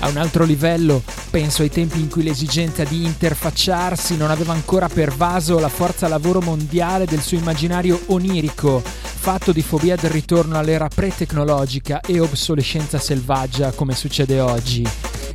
A 0.00 0.08
un 0.08 0.18
altro 0.18 0.44
livello, 0.44 1.02
penso 1.30 1.62
ai 1.62 1.70
tempi 1.70 1.98
in 1.98 2.08
cui 2.08 2.22
l'esigenza 2.22 2.84
di 2.84 3.04
interfacciarsi 3.04 4.16
non 4.16 4.30
aveva 4.30 4.52
ancora 4.52 4.88
pervaso 4.88 5.58
la 5.58 5.70
forza 5.70 6.06
lavoro 6.06 6.40
mondiale 6.40 7.06
del 7.06 7.22
suo 7.22 7.38
immaginario 7.38 8.00
onirico, 8.06 8.82
fatto 8.84 9.52
di 9.52 9.62
fobia 9.62 9.96
del 9.96 10.10
ritorno 10.10 10.58
all'era 10.58 10.88
pre-tecnologica 10.88 12.00
e 12.00 12.20
obsolescenza 12.20 12.98
selvaggia 12.98 13.72
come 13.72 13.94
succede 13.94 14.38
oggi. 14.38 14.86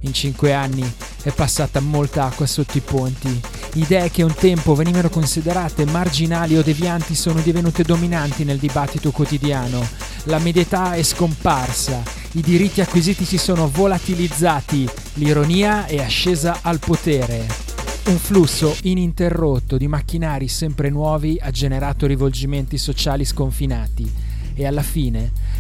In 0.01 0.13
cinque 0.13 0.53
anni 0.53 0.89
è 1.23 1.31
passata 1.31 1.79
molta 1.79 2.25
acqua 2.25 2.45
sotto 2.45 2.77
i 2.77 2.81
ponti. 2.81 3.41
Idee 3.73 4.11
che 4.11 4.23
un 4.23 4.33
tempo 4.33 4.75
venivano 4.75 5.09
considerate 5.09 5.85
marginali 5.85 6.57
o 6.57 6.63
devianti 6.63 7.15
sono 7.15 7.39
divenute 7.41 7.83
dominanti 7.83 8.43
nel 8.43 8.57
dibattito 8.57 9.11
quotidiano. 9.11 9.87
La 10.25 10.39
medietà 10.39 10.93
è 10.93 11.03
scomparsa 11.03 12.19
i 12.33 12.41
diritti 12.41 12.79
acquisiti 12.79 13.25
si 13.25 13.37
sono 13.37 13.69
volatilizzati, 13.69 14.87
l'ironia 15.15 15.85
è 15.85 15.97
ascesa 15.97 16.59
al 16.61 16.79
potere. 16.79 17.45
Un 18.05 18.17
flusso 18.17 18.73
ininterrotto 18.83 19.75
di 19.75 19.89
macchinari 19.89 20.47
sempre 20.47 20.89
nuovi 20.89 21.37
ha 21.41 21.51
generato 21.51 22.05
rivolgimenti 22.05 22.77
sociali 22.77 23.25
sconfinati 23.25 24.09
e 24.53 24.65
alla 24.65 24.81
fine 24.81 25.31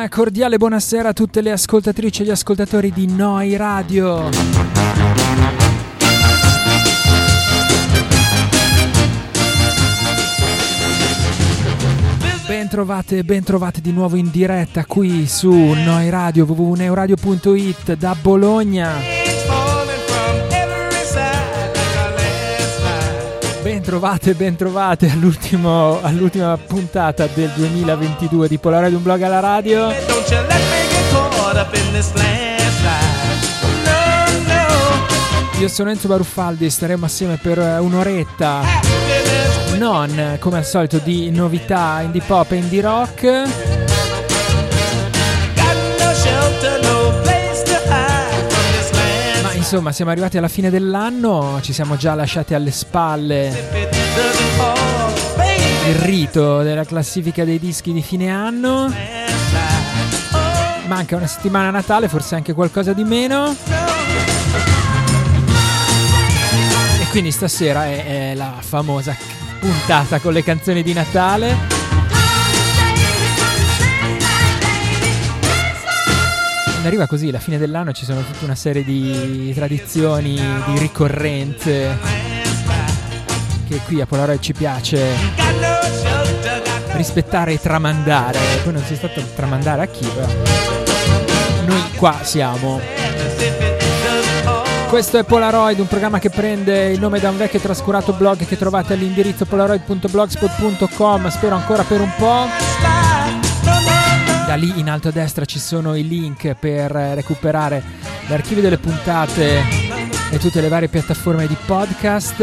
Una 0.00 0.08
cordiale 0.08 0.56
buonasera 0.56 1.10
a 1.10 1.12
tutte 1.12 1.42
le 1.42 1.52
ascoltatrici 1.52 2.22
e 2.22 2.24
gli 2.24 2.30
ascoltatori 2.30 2.90
di 2.90 3.06
Noi 3.06 3.54
Radio. 3.58 4.30
Bentrovate, 12.46 13.24
bentrovate 13.24 13.82
di 13.82 13.92
nuovo 13.92 14.16
in 14.16 14.30
diretta 14.30 14.86
qui 14.86 15.26
su 15.26 15.52
Noi 15.52 16.08
Radio 16.08 16.46
www.neuradio.it 16.46 17.94
da 17.96 18.16
Bologna. 18.18 19.19
Bentrovate, 23.90 24.34
bentrovate 24.34 25.10
all'ultima 25.10 26.56
puntata 26.64 27.26
del 27.26 27.50
2022 27.56 28.46
di 28.46 28.56
Polaroid 28.56 28.94
Un 28.94 29.02
Blog 29.02 29.20
alla 29.22 29.40
Radio. 29.40 29.90
Io 35.58 35.68
sono 35.68 35.90
Enzo 35.90 36.06
Baruffaldi, 36.06 36.70
staremo 36.70 37.04
assieme 37.04 37.36
per 37.42 37.58
eh, 37.58 37.78
un'oretta. 37.78 38.62
Non 39.76 40.36
come 40.38 40.58
al 40.58 40.64
solito 40.64 40.98
di 40.98 41.32
novità 41.32 42.00
indie 42.00 42.22
pop 42.24 42.52
e 42.52 42.56
indie 42.56 42.82
rock 42.82 43.89
insomma, 49.70 49.92
siamo 49.92 50.10
arrivati 50.10 50.36
alla 50.36 50.48
fine 50.48 50.68
dell'anno, 50.68 51.60
ci 51.62 51.72
siamo 51.72 51.94
già 51.96 52.16
lasciati 52.16 52.54
alle 52.54 52.72
spalle 52.72 53.68
il 55.86 55.94
rito 55.94 56.62
della 56.62 56.84
classifica 56.84 57.44
dei 57.44 57.60
dischi 57.60 57.92
di 57.92 58.02
fine 58.02 58.30
anno. 58.30 58.92
Manca 60.86 61.14
una 61.14 61.28
settimana 61.28 61.68
a 61.68 61.70
Natale, 61.70 62.08
forse 62.08 62.34
anche 62.34 62.52
qualcosa 62.52 62.92
di 62.92 63.04
meno. 63.04 63.54
E 67.00 67.06
quindi 67.10 67.30
stasera 67.30 67.86
è, 67.86 68.32
è 68.32 68.34
la 68.34 68.56
famosa 68.58 69.16
puntata 69.60 70.18
con 70.18 70.32
le 70.32 70.42
canzoni 70.42 70.82
di 70.82 70.92
Natale. 70.92 71.79
Arriva 76.86 77.06
così 77.06 77.30
la 77.30 77.38
fine 77.38 77.58
dell'anno 77.58 77.92
ci 77.92 78.04
sono 78.04 78.20
tutta 78.22 78.44
una 78.44 78.54
serie 78.54 78.84
di 78.84 79.52
tradizioni, 79.54 80.34
di 80.34 80.78
ricorrenze 80.78 81.98
che 83.68 83.80
qui 83.86 84.00
a 84.00 84.06
Polaroid 84.06 84.40
ci 84.40 84.52
piace 84.52 85.14
rispettare 86.92 87.52
e 87.52 87.60
tramandare. 87.60 88.38
Poi 88.64 88.72
non 88.72 88.82
si 88.82 88.94
è 88.94 88.96
stato 88.96 89.22
tramandare 89.34 89.82
a 89.82 89.86
chi, 89.86 90.06
però 90.06 90.26
noi 91.66 91.82
qua 91.96 92.18
siamo. 92.22 92.80
Questo 94.88 95.18
è 95.18 95.24
Polaroid, 95.24 95.78
un 95.78 95.86
programma 95.86 96.18
che 96.18 96.30
prende 96.30 96.90
il 96.90 96.98
nome 96.98 97.20
da 97.20 97.30
un 97.30 97.36
vecchio 97.36 97.60
e 97.60 97.62
trascurato 97.62 98.12
blog 98.12 98.44
che 98.44 98.58
trovate 98.58 98.94
all'indirizzo 98.94 99.44
polaroid.blogspot.com, 99.44 101.28
spero 101.28 101.54
ancora 101.54 101.84
per 101.84 102.00
un 102.00 102.10
po'. 102.16 102.99
Da 104.50 104.56
lì 104.56 104.80
in 104.80 104.90
alto 104.90 105.06
a 105.06 105.10
destra 105.12 105.44
ci 105.44 105.60
sono 105.60 105.94
i 105.94 106.04
link 106.08 106.54
per 106.54 106.90
recuperare 106.90 107.80
l'archivio 108.26 108.60
delle 108.60 108.78
puntate 108.78 109.62
e 110.28 110.38
tutte 110.38 110.60
le 110.60 110.66
varie 110.66 110.88
piattaforme 110.88 111.46
di 111.46 111.56
podcast. 111.66 112.42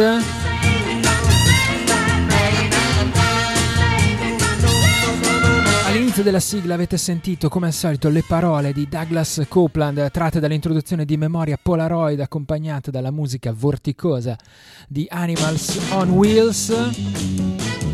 All'inizio 5.85 6.23
della 6.23 6.39
sigla 6.39 6.75
avete 6.75 6.95
sentito 6.95 7.49
come 7.49 7.67
al 7.67 7.73
solito 7.73 8.07
le 8.07 8.23
parole 8.25 8.71
di 8.71 8.87
Douglas 8.87 9.43
Copeland 9.49 10.09
tratte 10.09 10.39
dall'introduzione 10.39 11.03
di 11.03 11.17
Memoria 11.17 11.59
Polaroid 11.61 12.21
accompagnate 12.21 12.89
dalla 12.89 13.11
musica 13.11 13.51
vorticosa 13.51 14.37
di 14.87 15.05
Animals 15.09 15.77
on 15.89 16.11
Wheels. 16.11 17.86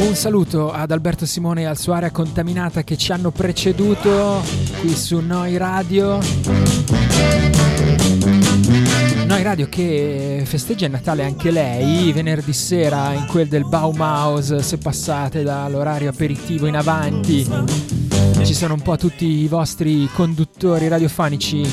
Un 0.00 0.14
saluto 0.14 0.70
ad 0.72 0.92
Alberto 0.92 1.26
Simone 1.26 1.62
e 1.62 1.64
al 1.64 1.76
suo 1.76 1.92
area 1.92 2.10
contaminata 2.12 2.84
che 2.84 2.96
ci 2.96 3.10
hanno 3.10 3.32
preceduto 3.32 4.42
qui 4.80 4.94
su 4.94 5.18
Noi 5.18 5.56
Radio. 5.56 6.20
Noi 9.26 9.42
Radio 9.42 9.68
che 9.68 10.42
festeggia 10.44 10.86
il 10.86 10.92
Natale 10.92 11.24
anche 11.24 11.50
lei, 11.50 12.12
venerdì 12.12 12.52
sera 12.52 13.12
in 13.12 13.26
quel 13.26 13.48
del 13.48 13.66
Baumhaus, 13.66 14.56
se 14.56 14.78
passate 14.78 15.42
dall'orario 15.42 16.10
aperitivo 16.10 16.66
in 16.66 16.76
avanti. 16.76 17.46
Ci 18.44 18.54
sono 18.54 18.74
un 18.74 18.80
po' 18.82 18.96
tutti 18.96 19.26
i 19.26 19.48
vostri 19.48 20.08
conduttori 20.14 20.86
radiofonici 20.86 21.68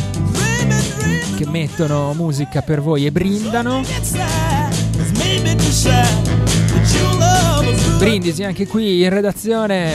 che 1.38 1.48
mettono 1.48 2.14
musica 2.14 2.62
per 2.62 2.82
voi 2.82 3.06
e 3.06 3.12
brindano. 3.12 3.84
Brindisi 7.98 8.44
anche 8.44 8.68
qui 8.68 9.04
in 9.04 9.10
redazione. 9.10 9.94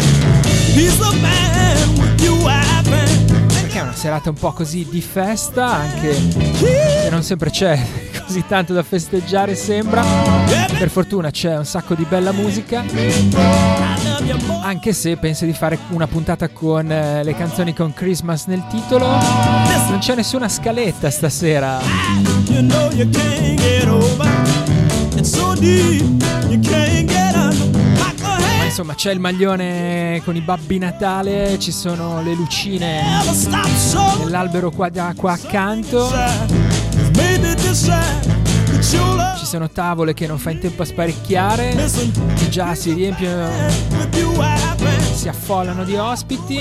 Perché 3.46 3.78
è 3.78 3.82
una 3.82 3.94
serata 3.94 4.30
un 4.30 4.36
po' 4.36 4.52
così 4.52 4.86
di 4.90 5.00
festa, 5.00 5.66
anche 5.66 6.14
se 6.14 7.08
non 7.10 7.22
sempre 7.22 7.50
c'è 7.50 7.78
così 8.26 8.44
tanto 8.46 8.72
da 8.72 8.82
festeggiare 8.82 9.54
sembra. 9.54 10.02
Per 10.78 10.88
fortuna 10.88 11.30
c'è 11.30 11.56
un 11.56 11.64
sacco 11.64 11.94
di 11.94 12.06
bella 12.08 12.32
musica. 12.32 12.84
Anche 14.62 14.92
se 14.92 15.16
penso 15.16 15.44
di 15.44 15.52
fare 15.52 15.78
una 15.88 16.06
puntata 16.06 16.48
con 16.48 16.90
eh, 16.90 17.24
le 17.24 17.34
canzoni 17.34 17.74
con 17.74 17.92
Christmas 17.92 18.46
nel 18.46 18.64
titolo. 18.70 19.06
Non 19.06 19.98
c'è 19.98 20.14
nessuna 20.14 20.48
scaletta 20.48 21.10
stasera. 21.10 21.80
You 22.46 22.62
know 22.62 22.90
you 22.92 23.08
can't 23.10 23.60
get 23.60 23.86
over. 23.88 24.28
It's 25.16 25.30
so 25.30 25.54
deep, 25.54 26.02
you 26.48 26.60
can't 26.60 27.08
get 27.08 27.29
insomma 28.70 28.94
c'è 28.94 29.10
il 29.10 29.18
maglione 29.18 30.22
con 30.24 30.36
i 30.36 30.40
babbi 30.40 30.78
Natale, 30.78 31.58
ci 31.58 31.72
sono 31.72 32.22
le 32.22 32.34
lucine 32.34 33.02
nell'albero 34.18 34.70
qua, 34.70 34.88
qua 35.16 35.32
accanto. 35.32 36.08
Ci 39.38 39.44
sono 39.44 39.68
tavole 39.70 40.14
che 40.14 40.28
non 40.28 40.38
fa 40.38 40.50
in 40.50 40.60
tempo 40.60 40.82
a 40.82 40.84
sparecchiare, 40.84 41.74
che 42.36 42.48
già 42.48 42.76
si 42.76 42.92
riempiono, 42.92 43.50
si 45.14 45.28
affollano 45.28 45.82
di 45.82 45.96
ospiti. 45.96 46.58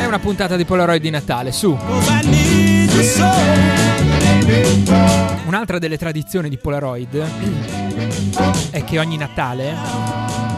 È 0.00 0.06
una 0.06 0.18
puntata 0.18 0.56
di 0.56 0.64
Polaroid 0.64 1.02
di 1.02 1.10
Natale, 1.10 1.52
su. 1.52 1.76
Un'altra 5.46 5.78
delle 5.78 5.98
tradizioni 5.98 6.48
di 6.48 6.56
Polaroid 6.58 7.24
è 8.70 8.84
che 8.84 8.98
ogni 8.98 9.16
Natale, 9.16 9.74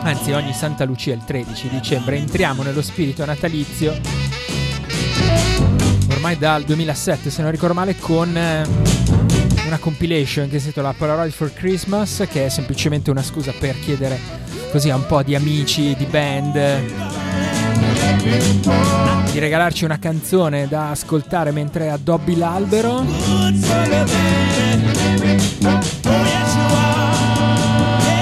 anzi 0.02 0.32
ogni 0.32 0.52
Santa 0.52 0.84
Lucia 0.84 1.12
il 1.12 1.24
13 1.24 1.68
dicembre, 1.68 2.16
entriamo 2.16 2.62
nello 2.62 2.82
spirito 2.82 3.24
natalizio 3.24 3.98
ormai 6.24 6.38
dal 6.38 6.64
2007 6.64 7.28
se 7.28 7.42
non 7.42 7.50
ricordo 7.50 7.74
male 7.74 7.96
con 7.98 8.34
eh, 8.34 8.66
una 9.66 9.78
compilation 9.78 10.48
che 10.48 10.58
si 10.58 10.66
intitola 10.66 10.94
Polaroid 10.94 11.32
for 11.32 11.52
Christmas 11.52 12.26
che 12.30 12.46
è 12.46 12.48
semplicemente 12.48 13.10
una 13.10 13.22
scusa 13.22 13.52
per 13.52 13.78
chiedere 13.78 14.18
così 14.72 14.88
a 14.88 14.96
un 14.96 15.04
po' 15.06 15.22
di 15.22 15.34
amici, 15.34 15.94
di 15.94 16.06
band 16.06 17.23
di 19.30 19.38
regalarci 19.38 19.84
una 19.84 19.98
canzone 19.98 20.66
da 20.68 20.90
ascoltare 20.90 21.50
mentre 21.50 21.88
addobbi 21.90 22.36
l'albero. 22.36 23.04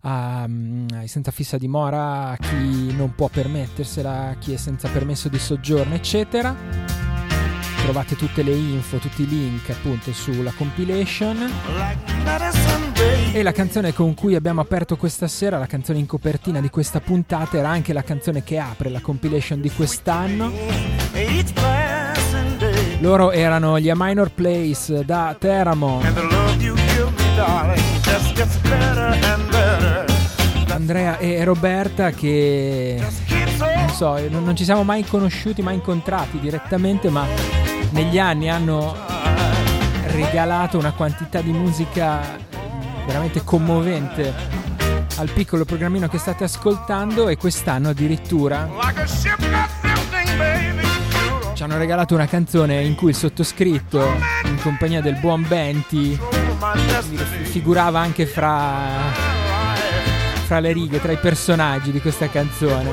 a, 0.00 0.44
um, 0.46 0.86
ai 0.94 1.06
senza 1.06 1.30
fissa 1.30 1.56
dimora, 1.58 2.30
a 2.30 2.36
chi 2.36 2.92
non 2.94 3.14
può 3.14 3.28
permettersela, 3.28 4.30
a 4.30 4.34
chi 4.34 4.52
è 4.52 4.56
senza 4.56 4.88
permesso 4.88 5.28
di 5.28 5.38
soggiorno, 5.38 5.94
eccetera 5.94 7.00
trovate 7.82 8.14
tutte 8.14 8.44
le 8.44 8.52
info, 8.52 8.98
tutti 8.98 9.22
i 9.22 9.26
link 9.26 9.68
appunto 9.70 10.12
sulla 10.12 10.52
compilation. 10.52 11.50
E 13.32 13.42
la 13.42 13.52
canzone 13.52 13.92
con 13.92 14.14
cui 14.14 14.36
abbiamo 14.36 14.60
aperto 14.60 14.96
questa 14.96 15.26
sera, 15.26 15.58
la 15.58 15.66
canzone 15.66 15.98
in 15.98 16.06
copertina 16.06 16.60
di 16.60 16.70
questa 16.70 17.00
puntata, 17.00 17.58
era 17.58 17.70
anche 17.70 17.92
la 17.92 18.02
canzone 18.02 18.44
che 18.44 18.58
apre 18.58 18.88
la 18.88 19.00
compilation 19.00 19.60
di 19.60 19.70
quest'anno. 19.70 20.52
Loro 23.02 23.32
erano 23.32 23.80
gli 23.80 23.90
A 23.90 23.94
Minor 23.96 24.30
Place 24.30 25.04
da 25.04 25.34
Teramo. 25.36 26.00
Andrea 30.68 31.18
e 31.18 31.42
Roberta 31.42 32.10
che 32.10 33.04
non 33.58 33.88
so, 33.90 34.16
non 34.28 34.54
ci 34.54 34.62
siamo 34.62 34.84
mai 34.84 35.04
conosciuti, 35.04 35.62
mai 35.62 35.74
incontrati 35.74 36.38
direttamente, 36.38 37.10
ma 37.10 37.26
negli 37.90 38.20
anni 38.20 38.48
hanno 38.48 38.94
regalato 40.06 40.78
una 40.78 40.92
quantità 40.92 41.40
di 41.40 41.50
musica 41.50 42.20
veramente 43.04 43.42
commovente 43.42 44.32
al 45.16 45.28
piccolo 45.28 45.64
programmino 45.64 46.06
che 46.06 46.18
state 46.18 46.44
ascoltando 46.44 47.28
e 47.28 47.36
quest'anno 47.36 47.88
addirittura 47.88 48.68
ci 51.54 51.62
hanno 51.62 51.76
regalato 51.78 52.14
una 52.14 52.26
canzone 52.26 52.82
in 52.82 52.94
cui 52.94 53.10
il 53.10 53.16
sottoscritto 53.16 54.02
in 54.44 54.60
compagnia 54.62 55.00
del 55.00 55.16
buon 55.16 55.46
Benti 55.46 56.18
figurava 57.42 58.00
anche 58.00 58.26
fra, 58.26 58.78
fra 60.44 60.60
le 60.60 60.72
righe, 60.72 61.00
tra 61.00 61.12
i 61.12 61.18
personaggi 61.18 61.92
di 61.92 62.00
questa 62.00 62.28
canzone. 62.28 62.90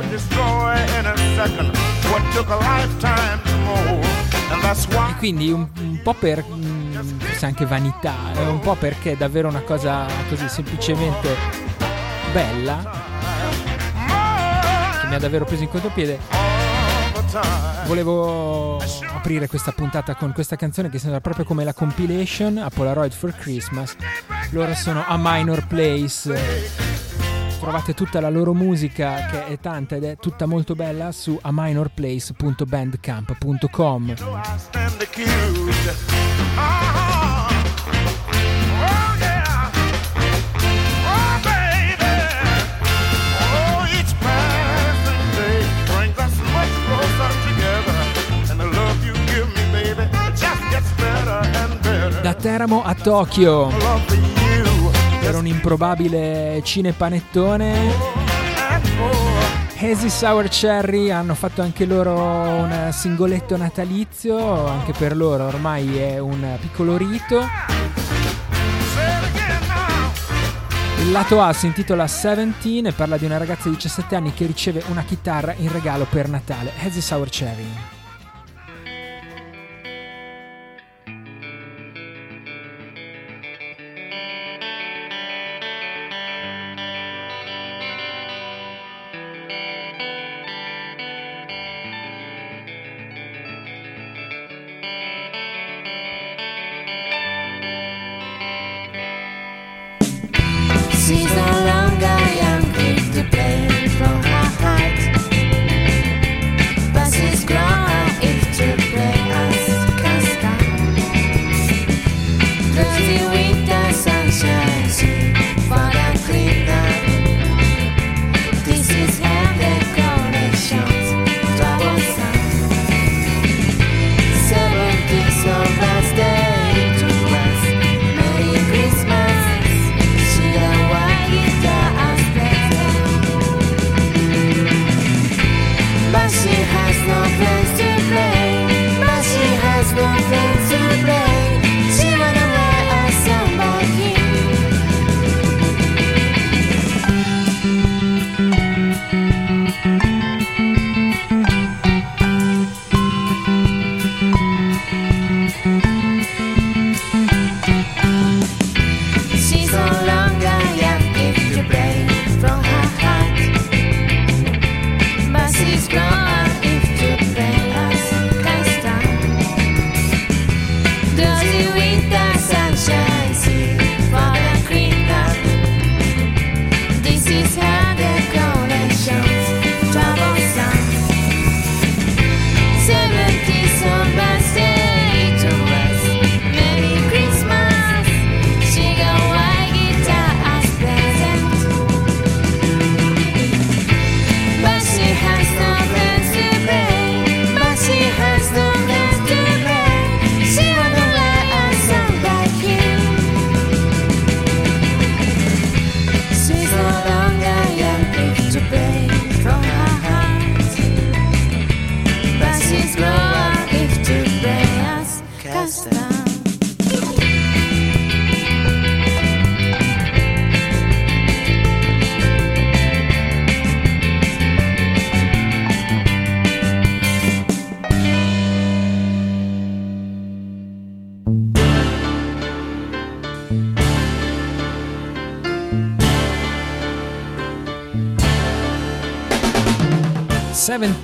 E 5.08 5.16
quindi 5.18 5.51
un, 5.51 5.68
un 5.80 6.01
po' 6.01 6.13
per 6.13 6.44
forse 7.39 7.46
anche 7.46 7.66
vanità, 7.66 8.34
è 8.36 8.46
un 8.46 8.60
po' 8.60 8.75
perché 8.75 9.13
è 9.13 9.16
davvero 9.16 9.48
una 9.48 9.62
cosa 9.62 10.06
così 10.28 10.50
semplicemente 10.50 11.34
bella, 12.34 12.82
che 15.00 15.08
mi 15.08 15.16
ha 15.16 15.20
davvero 15.20 15.46
preso 15.46 15.63
in 15.63 15.70
contropiede. 15.70 16.38
Volevo 17.86 18.81
aprire 19.13 19.48
questa 19.48 19.71
puntata 19.71 20.15
con 20.15 20.33
questa 20.33 20.55
canzone 20.55 20.89
che 20.89 20.98
sembra 20.98 21.21
proprio 21.21 21.45
come 21.45 21.63
la 21.63 21.74
compilation 21.74 22.57
a 22.57 22.69
Polaroid 22.69 23.12
for 23.12 23.36
Christmas. 23.36 23.95
Loro 24.51 24.74
sono 24.74 25.03
a 25.05 25.15
Minor 25.19 25.67
Place. 25.67 26.33
Trovate 27.59 27.93
tutta 27.93 28.19
la 28.19 28.29
loro 28.29 28.53
musica 28.53 29.27
che 29.27 29.45
è 29.45 29.59
tanta 29.59 29.98
ed 29.98 30.05
è 30.05 30.17
tutta 30.17 30.48
molto 30.48 30.74
bella 30.75 31.12
su 31.12 31.38
aminorplace.bandcamp.com. 31.39 34.15
Teramo 52.50 52.84
a 52.84 52.96
Tokyo 52.96 53.72
per 55.22 55.36
un 55.36 55.46
improbabile 55.46 56.60
cinepanettone. 56.63 57.94
Hazy 59.77 60.10
Sour 60.10 60.48
Cherry 60.48 61.12
hanno 61.12 61.36
fatto 61.36 61.62
anche 61.62 61.86
loro 61.86 62.15
un 62.18 62.89
singoletto 62.91 63.56
natalizio, 63.56 64.65
anche 64.65 64.94
per 64.94 65.15
loro 65.15 65.46
ormai 65.46 65.96
è 66.00 66.18
un 66.18 66.58
piccolo 66.60 66.98
rito. 66.98 67.39
Il 71.01 71.12
lato 71.12 71.41
A 71.41 71.53
si 71.53 71.68
intitola 71.68 72.06
17 72.06 72.88
e 72.88 72.91
parla 72.94 73.18
di 73.18 73.25
una 73.25 73.38
ragazza 73.38 73.70
di 73.70 73.75
17 73.75 74.15
anni 74.15 74.34
che 74.34 74.48
riceve 74.48 74.84
una 74.89 75.03
chitarra 75.03 75.53
in 75.56 75.72
regalo 75.72 76.08
per 76.10 76.27
Natale. 76.27 76.72
Hazy 76.79 77.00
Sour 77.00 77.29
Cherry. 77.29 77.99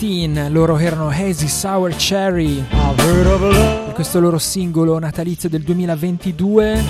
17, 0.05 0.49
loro 0.49 0.77
erano 0.77 1.09
Hazy 1.09 1.47
Sour 1.47 1.95
Cherry. 1.95 2.63
Per 3.85 3.93
questo 3.93 4.19
loro 4.19 4.37
singolo 4.37 4.99
natalizio 4.99 5.49
del 5.49 5.63
2022, 5.63 6.83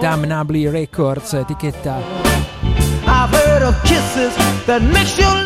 Damnably 0.00 0.68
Records, 0.68 1.34
etichetta 1.34 2.32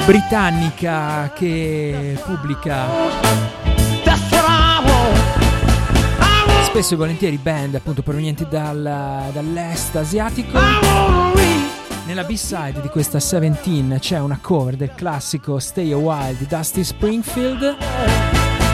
britannica 0.04 1.32
che 1.34 2.16
pubblica 2.24 2.86
spesso 6.64 6.94
e 6.94 6.96
volentieri 6.96 7.36
band 7.38 7.74
appunto 7.74 8.02
provenienti 8.02 8.46
dal, 8.48 9.30
dall'est 9.32 9.96
asiatico. 9.96 10.58
Nella 12.08 12.24
B-side 12.24 12.80
di 12.80 12.88
questa 12.88 13.18
17 13.18 13.98
c'è 13.98 14.18
una 14.18 14.38
cover 14.40 14.76
del 14.76 14.94
classico 14.94 15.58
Stay 15.58 15.92
a 15.92 15.98
While 15.98 16.38
di 16.38 16.46
Dusty 16.46 16.82
Springfield, 16.82 17.76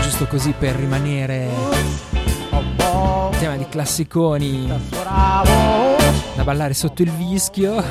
giusto 0.02 0.28
così 0.28 0.54
per 0.56 0.76
rimanere 0.76 1.48
in 2.50 2.76
tema 3.40 3.56
di 3.56 3.66
classiconi 3.68 4.72
da 5.02 6.44
ballare 6.44 6.74
sotto 6.74 7.02
il 7.02 7.10
vischio. 7.10 7.82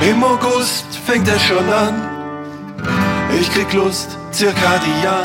Im 0.00 0.22
August 0.22 0.86
fängt 1.04 1.28
er 1.28 1.38
schon 1.38 1.72
an. 1.72 1.94
Ich 3.40 3.48
krieg 3.50 3.72
Lust, 3.72 4.18
zirkadian. 4.32 5.22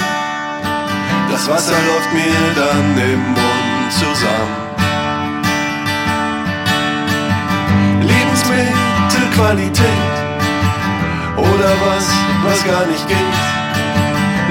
Das 1.31 1.47
Wasser 1.47 1.75
läuft 1.87 2.13
mir 2.13 2.53
dann 2.55 2.97
im 2.97 3.19
Mund 3.19 3.91
zusammen. 3.91 4.48
Lebensmittelqualität 9.39 10.15
oder 11.37 11.71
was, 11.85 12.05
was 12.43 12.63
gar 12.65 12.85
nicht 12.87 13.07
geht. 13.07 13.17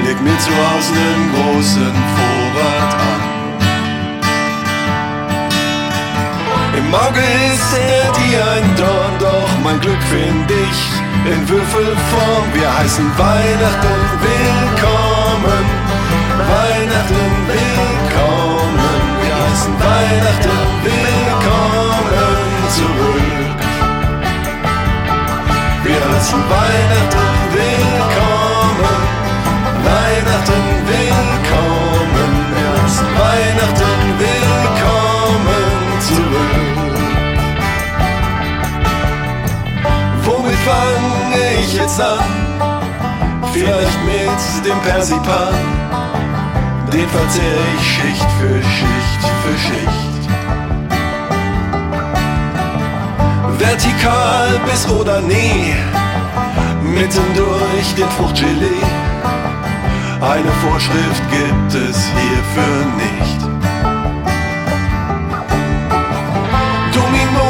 Leg 0.05 0.21
mir 0.21 0.37
zu 0.39 0.51
Hause 0.51 0.93
einen 0.93 1.31
großen 1.33 1.93
Vorrat 2.15 2.93
an. 2.93 3.21
Im 6.77 6.95
Auge 6.95 7.19
ist 7.53 7.73
er 7.77 8.11
dir 8.13 8.41
ein 8.51 8.75
Dorn, 8.75 9.13
doch 9.19 9.49
mein 9.63 9.79
Glück 9.79 10.01
find 10.09 10.49
ich 10.49 10.79
in 11.31 11.49
Würfelform. 11.49 12.45
Wir 12.53 12.77
heißen 12.77 13.05
Weihnachten 13.17 14.01
willkommen, 14.27 15.65
Weihnachten 16.55 17.31
willkommen. 17.47 18.99
Wir 19.21 19.35
heißen 19.35 19.73
Weihnachten 19.79 20.59
willkommen 20.83 21.29
zurück. 22.69 23.38
Heißen 25.99 26.39
Weihnachten 26.49 27.27
willkommen, 27.51 28.99
Weihnachten 29.83 30.65
willkommen. 30.87 32.31
Wir 32.55 32.69
heißen 32.83 33.09
Weihnachten 33.19 34.01
willkommen 34.17 35.65
zurück. 35.99 36.55
Womit 40.23 40.59
fange 40.59 41.43
ich 41.61 41.73
jetzt 41.73 41.99
an? 42.01 42.23
Vielleicht 43.51 43.99
mit 44.05 44.65
dem 44.65 44.79
Persipan. 44.81 45.53
Den 46.93 47.09
verzehre 47.09 47.65
ich 47.77 47.85
Schicht 47.85 48.29
für 48.39 48.61
Schicht 48.63 49.23
für 49.43 49.57
Schicht. 49.57 50.18
Vertikal 53.59 54.59
bis 54.65 54.87
oder 54.87 55.19
nie, 55.19 55.75
mitten 56.81 57.33
durch 57.35 57.93
den 57.95 58.09
Fruchtgelee. 58.11 58.85
Eine 60.21 60.51
Vorschrift 60.63 61.21
gibt 61.29 61.73
es 61.73 62.07
hierfür 62.15 62.85
nicht. 62.95 63.41
Domino 66.95 67.47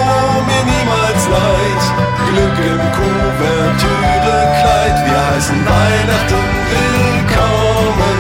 mir 0.50 0.64
niemals 0.74 1.24
leid, 1.30 1.84
Glück 2.30 2.58
im 2.74 2.84
Kuvertüre-Kleid. 2.98 4.98
Wir 5.06 5.20
heißen 5.30 5.60
Weihnachten 5.64 6.46
willkommen, 6.74 8.18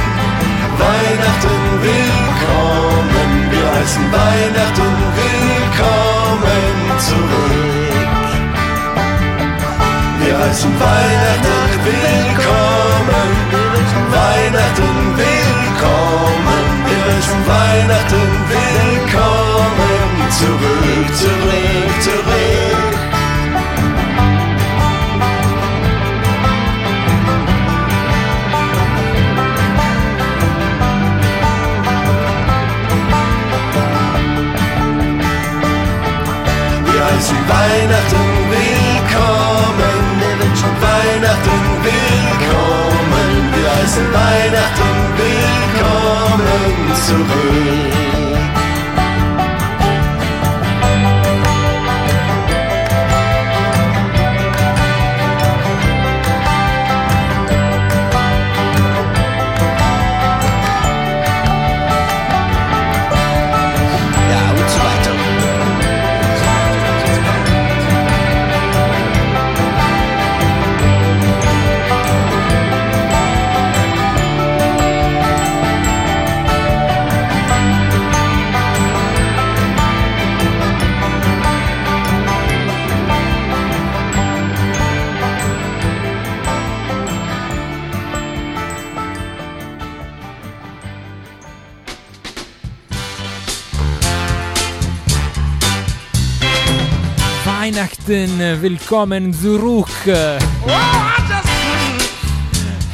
Weihnachten 0.78 1.62
willkommen. 1.82 3.30
Wir 3.49 3.65
heißen 3.80 4.06
Weihnachten 4.12 4.91
willkommen 5.17 6.69
zurück. 6.99 7.68
Heißen 10.49 10.79
Weihnachten 10.79 11.85
willkommen, 11.85 13.29
Weihnachten 14.12 15.15
willkommen. 15.15 16.63
Wir 16.88 17.01
heißen 17.05 17.41
Weihnachten 17.47 18.49
willkommen 18.49 18.78
Weihnachten 44.13 44.95
willkommen 45.17 46.95
zurück. 46.95 47.98
Weihnachten, 98.09 98.59
willkommen 98.59 99.31
zurück. 99.31 99.87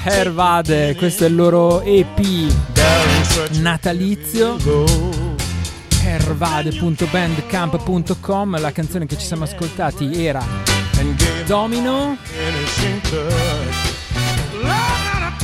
Hervade, 0.04 0.94
questo 0.96 1.24
è 1.24 1.28
il 1.28 1.36
loro 1.36 1.82
EP 1.84 2.20
natalizio. 3.62 4.58
Hervade.bandcamp.com, 6.04 8.60
la 8.60 8.74
canzone 8.74 9.06
che 9.06 9.18
ci 9.18 9.26
siamo 9.26 9.46
ascoltati 9.46 10.26
era 10.26 10.44
Domino. 11.46 12.18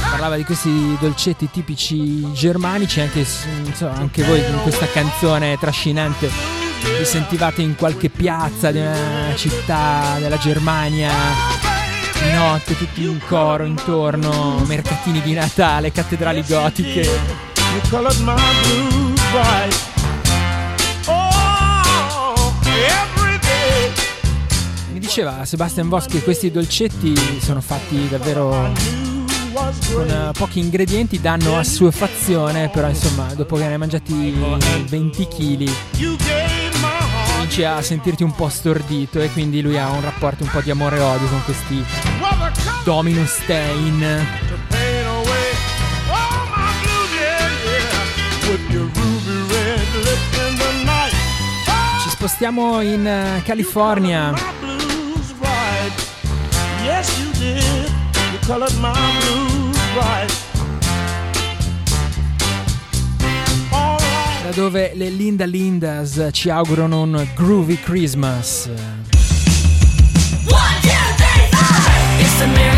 Parlava 0.10 0.36
di 0.36 0.44
questi 0.44 0.98
dolcetti 1.00 1.50
tipici 1.50 2.30
germanici, 2.34 3.00
anche, 3.00 3.24
so, 3.24 3.88
anche 3.88 4.22
voi 4.24 4.40
in 4.40 4.60
questa 4.64 4.88
canzone 4.88 5.58
trascinante 5.58 6.61
vi 6.82 7.06
sentivate 7.06 7.62
in 7.62 7.76
qualche 7.76 8.10
piazza 8.10 8.72
di 8.72 8.80
una 8.80 9.34
città 9.36 10.18
della 10.20 10.38
Germania 10.38 11.12
di 12.24 12.32
notte 12.34 12.78
tutti 12.78 13.04
in 13.04 13.20
coro 13.28 13.64
intorno, 13.64 14.62
mercatini 14.68 15.22
di 15.22 15.34
Natale, 15.34 15.92
cattedrali 15.92 16.44
gotiche. 16.48 17.08
Oh, 21.06 22.54
Mi 24.92 25.00
diceva 25.00 25.44
Sebastian 25.46 25.90
Voss 25.90 26.06
che 26.06 26.22
questi 26.22 26.52
dolcetti 26.52 27.14
sono 27.42 27.62
fatti 27.62 28.08
davvero 28.08 28.72
con 29.94 30.08
uh, 30.10 30.32
pochi 30.32 30.60
ingredienti, 30.60 31.20
danno 31.20 31.58
assuefazione, 31.58 32.70
però 32.70 32.88
insomma 32.88 33.34
dopo 33.34 33.56
che 33.58 33.64
ne 33.64 33.72
hai 33.74 33.78
mangiati 33.78 34.34
20 34.88 35.28
kg 35.28 36.41
cominci 37.52 37.64
a 37.66 37.82
sentirti 37.82 38.24
un 38.24 38.34
po' 38.34 38.48
stordito 38.48 39.20
e 39.20 39.30
quindi 39.32 39.62
lui 39.62 39.78
ha 39.78 39.90
un 39.90 40.02
rapporto 40.02 40.44
un 40.44 40.50
po' 40.50 40.62
di 40.62 40.72
amore 40.72 40.98
e 40.98 41.02
odio 41.02 41.28
con 41.28 41.44
questi 41.44 41.84
Domino 42.86 43.26
Stain. 43.26 44.26
Ci 52.02 52.10
spostiamo 52.10 52.80
in 52.82 53.06
uh, 53.06 53.44
California. 53.44 54.34
Yes, 56.84 57.20
you 57.20 57.32
did. 57.34 57.92
You 58.32 58.40
colored 58.46 58.76
my 58.80 58.94
blues 59.20 59.78
right. 59.96 60.41
Dove 64.52 64.92
le 64.96 65.10
Linda 65.10 65.46
Lindas 65.46 66.30
ci 66.32 66.50
augurano 66.50 67.02
un 67.02 67.28
groovy 67.36 67.80
Christmas. 67.80 68.70
One, 70.46 70.80
two, 70.82 70.90
three, 71.18 72.71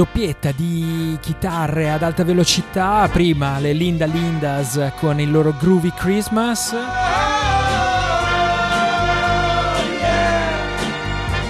doppietta 0.00 0.50
di 0.52 1.18
chitarre 1.20 1.90
ad 1.90 2.02
alta 2.02 2.24
velocità, 2.24 3.06
prima 3.12 3.58
le 3.58 3.74
Linda 3.74 4.06
Lindas 4.06 4.92
con 4.98 5.20
il 5.20 5.30
loro 5.30 5.54
Groovy 5.60 5.92
Christmas. 5.94 6.74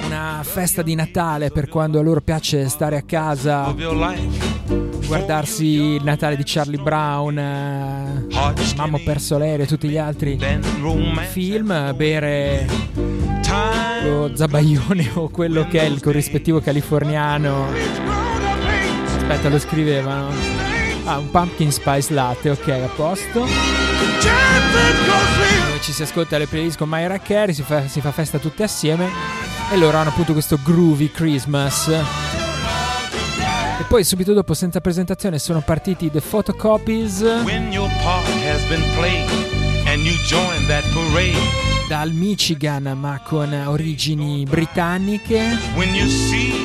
Una 0.04 0.40
festa 0.42 0.82
di 0.82 0.96
Natale 0.96 1.50
per 1.50 1.68
quando 1.68 2.00
a 2.00 2.02
loro 2.02 2.20
piace 2.22 2.68
stare 2.68 2.96
a 2.96 3.02
casa, 3.02 3.72
guardarsi 5.06 5.66
il 5.66 6.02
Natale 6.02 6.34
di 6.34 6.42
Charlie 6.44 6.82
Brown, 6.82 7.38
eh, 7.38 8.26
Mamma 8.74 8.98
perso 9.04 9.38
l'aereo 9.38 9.64
e 9.64 9.68
tutti 9.68 9.88
gli 9.88 9.96
altri 9.96 10.36
film, 11.30 11.94
bere 11.94 12.66
lo 14.02 14.34
zabaione 14.34 15.08
o 15.14 15.28
quello 15.28 15.68
che 15.68 15.78
è 15.78 15.84
il 15.84 16.00
corrispettivo 16.00 16.60
californiano 16.60 18.29
Aspetta, 19.30 19.48
lo 19.48 19.60
scrivevano. 19.60 20.28
Ah, 21.04 21.18
un 21.18 21.30
pumpkin 21.30 21.70
spice 21.70 22.12
latte, 22.12 22.50
ok, 22.50 22.68
a 22.68 22.88
posto. 22.96 23.46
Dove 25.66 25.80
ci 25.80 25.92
si 25.92 26.02
ascolta 26.02 26.36
le 26.36 26.48
playlist 26.48 26.76
con 26.76 26.88
Myra 26.88 27.20
Carey, 27.20 27.54
si 27.54 27.62
fa, 27.62 27.86
si 27.86 28.00
fa 28.00 28.10
festa 28.10 28.38
tutte 28.38 28.64
assieme. 28.64 29.08
E 29.70 29.76
loro 29.76 29.98
hanno 29.98 30.08
appunto 30.08 30.32
questo 30.32 30.58
groovy 30.60 31.12
Christmas. 31.12 31.86
E 31.86 32.02
poi 33.86 34.02
subito 34.02 34.32
dopo, 34.32 34.52
senza 34.52 34.80
presentazione, 34.80 35.38
sono 35.38 35.60
partiti 35.60 36.10
The 36.10 36.20
Photocopies. 36.20 37.20
When 37.44 37.70
your 37.70 37.88
part 38.02 38.26
has 38.26 38.64
been 38.64 38.82
played 38.96 39.30
and 39.86 40.02
you 40.04 40.16
join 40.26 40.66
that 40.66 40.82
parade 40.92 41.69
dal 41.90 42.12
Michigan 42.12 42.96
ma 42.96 43.20
con 43.20 43.52
origini 43.52 44.44
britanniche. 44.44 45.58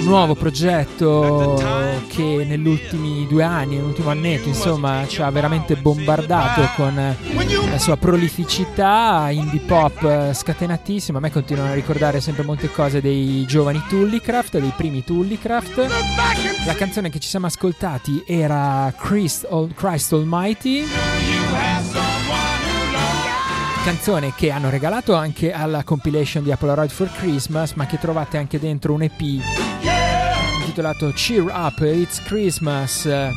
Nuovo 0.03 0.35
progetto 0.35 1.59
che 2.05 2.45
negli 2.47 2.67
ultimi 2.67 3.25
due 3.27 3.41
anni, 3.41 3.75
nell'ultimo 3.75 4.11
annetto, 4.11 4.47
insomma, 4.47 5.07
ci 5.07 5.23
ha 5.23 5.31
veramente 5.31 5.77
bombardato 5.77 6.69
con 6.75 6.93
la 6.93 7.79
sua 7.79 7.97
prolificità, 7.97 9.29
indie 9.31 9.61
pop 9.61 10.31
scatenatissima. 10.31 11.17
A 11.17 11.21
me 11.21 11.31
continuano 11.31 11.71
a 11.71 11.73
ricordare 11.73 12.21
sempre 12.21 12.43
molte 12.43 12.69
cose 12.69 13.01
dei 13.01 13.45
giovani 13.47 13.81
Tullycraft, 13.89 14.59
dei 14.59 14.73
primi 14.77 15.03
Tullycraft. 15.03 15.87
La 16.67 16.75
canzone 16.75 17.09
che 17.09 17.17
ci 17.17 17.29
siamo 17.29 17.47
ascoltati 17.47 18.23
era 18.27 18.93
Christ, 18.95 19.47
Christ 19.73 20.13
Almighty 20.13 20.83
canzone 23.85 24.33
che 24.33 24.49
hanno 24.49 24.71
regalato 24.71 25.13
anche 25.13 25.51
alla 25.51 25.83
compilation 25.83 26.43
di 26.43 26.51
Polaroid 26.57 26.89
for 26.89 27.07
Christmas, 27.11 27.73
ma 27.73 27.85
che 27.85 27.99
trovate 27.99 28.35
anche 28.37 28.59
dentro 28.59 28.93
un 28.93 29.03
EP 29.03 29.21
intitolato 30.61 31.11
Cheer 31.13 31.43
Up, 31.43 31.79
It's 31.81 32.19
Christmas. 32.23 33.05
Un 33.05 33.31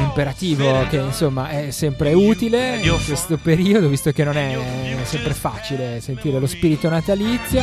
imperativo 0.00 0.86
che 0.88 0.96
insomma 0.96 1.50
è 1.50 1.70
sempre 1.70 2.14
utile 2.14 2.76
in 2.80 2.98
questo 3.04 3.36
periodo, 3.36 3.88
visto 3.88 4.10
che 4.10 4.24
non 4.24 4.38
è 4.38 4.56
sempre 5.02 5.34
facile 5.34 6.00
sentire 6.00 6.38
lo 6.40 6.46
spirito 6.46 6.88
natalizio. 6.88 7.62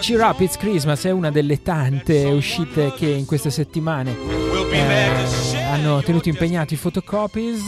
Cheer 0.00 0.22
Up, 0.22 0.40
It's 0.40 0.56
Christmas 0.56 1.04
è 1.04 1.12
una 1.12 1.30
delle 1.30 1.62
tante 1.62 2.24
uscite 2.24 2.92
che 2.96 3.06
in 3.06 3.26
queste 3.26 3.50
settimane 3.50 4.10
eh, 4.72 5.65
hanno 5.70 6.02
tenuto 6.02 6.28
impegnati 6.28 6.74
i 6.74 6.76
photocopies. 6.76 7.62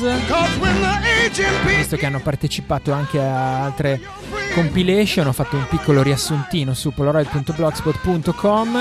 Visto 1.77 1.97
che 1.97 2.07
hanno 2.07 2.21
partecipato 2.21 2.93
anche 2.93 3.21
a 3.21 3.65
altre 3.65 4.01
compilation 4.55 5.27
ho 5.27 5.33
fatto 5.33 5.57
un 5.57 5.67
piccolo 5.69 6.03
riassuntino 6.03 6.75
su 6.75 6.93
polaroid.blogspot.com 6.93 8.79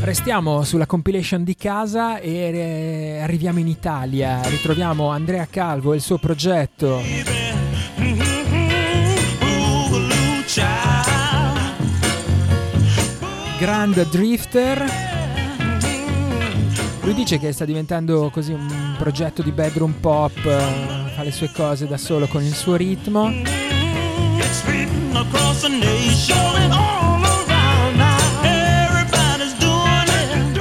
Restiamo 0.04 0.64
sulla 0.64 0.88
compilation 0.88 1.44
di 1.44 1.56
casa 1.56 2.20
e 2.20 2.34
eh, 2.34 3.20
arriviamo 3.22 3.60
in 3.60 3.68
Italia. 3.68 4.42
Ritroviamo 4.42 5.10
Andrea 5.10 5.46
Calvo 5.46 5.94
e 5.94 5.98
il 5.98 6.02
suo 6.02 6.18
progetto. 6.18 7.51
Grand 13.62 14.10
Drifter. 14.10 14.84
Lui 17.02 17.14
dice 17.14 17.38
che 17.38 17.52
sta 17.52 17.64
diventando 17.64 18.32
così 18.34 18.54
un 18.54 18.96
progetto 18.98 19.44
di 19.44 19.52
bedroom 19.52 19.94
pop, 20.00 20.36
eh, 20.44 21.14
fa 21.14 21.22
le 21.22 21.32
sue 21.32 21.52
cose 21.54 21.86
da 21.86 21.98
solo 21.98 22.26
con 22.26 22.42
il 22.42 22.56
suo 22.56 22.76
ritmo. 22.76 23.28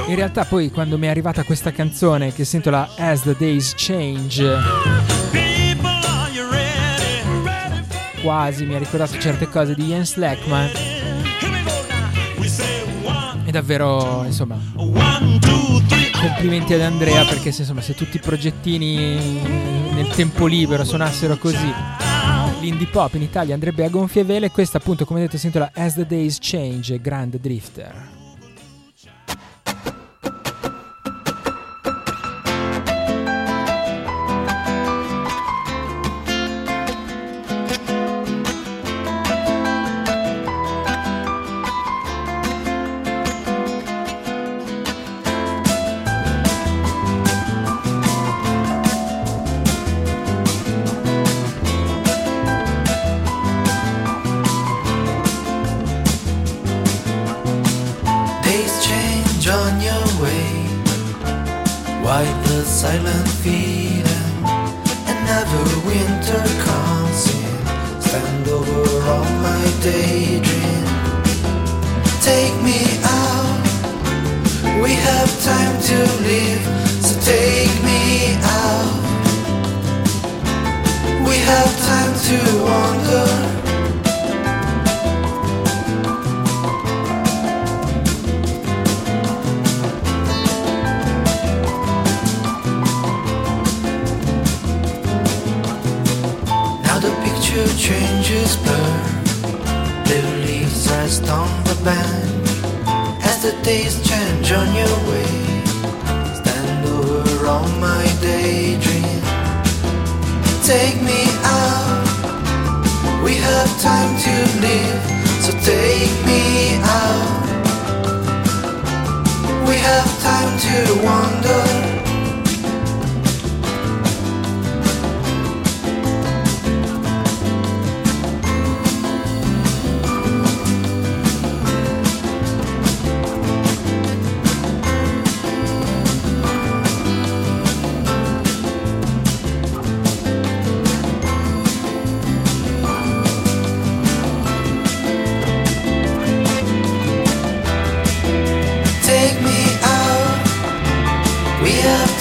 In 0.05 0.15
realtà 0.15 0.45
poi 0.45 0.69
quando 0.69 0.99
mi 0.99 1.07
è 1.07 1.09
arrivata 1.09 1.41
questa 1.41 1.71
canzone 1.71 2.31
che 2.31 2.45
sento 2.45 2.69
la 2.69 2.87
As 2.97 3.23
the 3.23 3.35
Days 3.35 3.73
Change 3.75 4.57
quasi 8.21 8.65
mi 8.65 8.75
ha 8.75 8.77
ricordato 8.77 9.17
certe 9.17 9.47
cose 9.47 9.73
di 9.73 9.87
Ian 9.87 10.05
Slackman 10.05 11.00
è 13.51 13.53
davvero 13.53 14.23
insomma 14.23 14.57
complimenti 16.21 16.73
ad 16.73 16.81
Andrea 16.81 17.25
perché 17.25 17.51
se, 17.51 17.61
insomma 17.61 17.81
se 17.81 17.93
tutti 17.93 18.15
i 18.15 18.19
progettini 18.19 19.41
nel 19.93 20.07
tempo 20.07 20.45
libero 20.45 20.85
suonassero 20.85 21.37
così 21.37 21.73
l'indie 22.61 22.87
pop 22.87 23.13
in 23.15 23.23
Italia 23.23 23.53
andrebbe 23.53 23.83
a 23.83 23.89
gonfie 23.89 24.23
vele. 24.23 24.51
Questa 24.51 24.77
appunto 24.77 25.05
come 25.05 25.19
detto 25.19 25.37
si 25.37 25.47
intitola 25.47 25.71
As 25.73 25.95
the 25.95 26.05
Days 26.05 26.37
Change 26.39 26.99
Grand 27.01 27.37
Drifter 27.37 28.20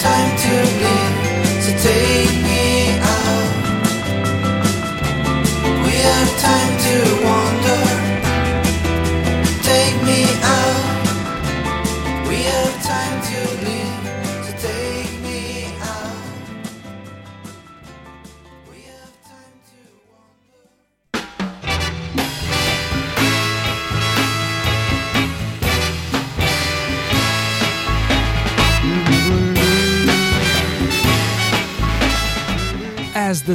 time 0.00 0.34
to 0.34 0.48
live, 0.48 0.99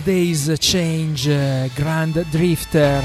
the 0.02 0.12
Days 0.12 0.54
Change, 0.60 1.32
eh, 1.32 1.70
Grand 1.74 2.26
Drifter. 2.30 3.04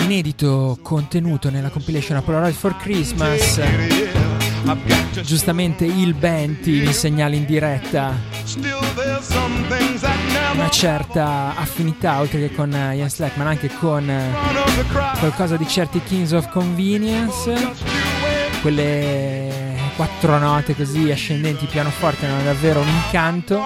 Inedito 0.00 0.78
contenuto 0.82 1.50
nella 1.50 1.68
compilation 1.68 2.16
A 2.16 2.22
Polaroid 2.22 2.54
for 2.54 2.76
Christmas. 2.76 3.60
Giustamente 5.22 5.84
il 5.84 6.14
Benti 6.14 6.80
mi 6.80 6.92
segnala 6.92 7.36
in 7.36 7.44
diretta 7.44 8.14
una 10.54 10.70
certa 10.70 11.54
affinità, 11.56 12.18
oltre 12.18 12.40
che 12.40 12.54
con 12.54 12.74
eh, 12.74 12.96
Ian 12.96 13.10
Slack, 13.10 13.36
ma 13.36 13.44
anche 13.44 13.70
con 13.78 14.08
eh, 14.10 14.32
qualcosa 15.18 15.56
di 15.56 15.68
certi 15.68 16.02
Kings 16.02 16.32
of 16.32 16.48
Convenience. 16.48 18.06
Quelle 18.60 19.47
quattro 19.98 20.38
note 20.38 20.74
così 20.76 21.10
ascendenti 21.10 21.66
pianoforte 21.66 22.24
hanno 22.24 22.44
davvero 22.44 22.78
un 22.78 22.86
incanto. 22.86 23.60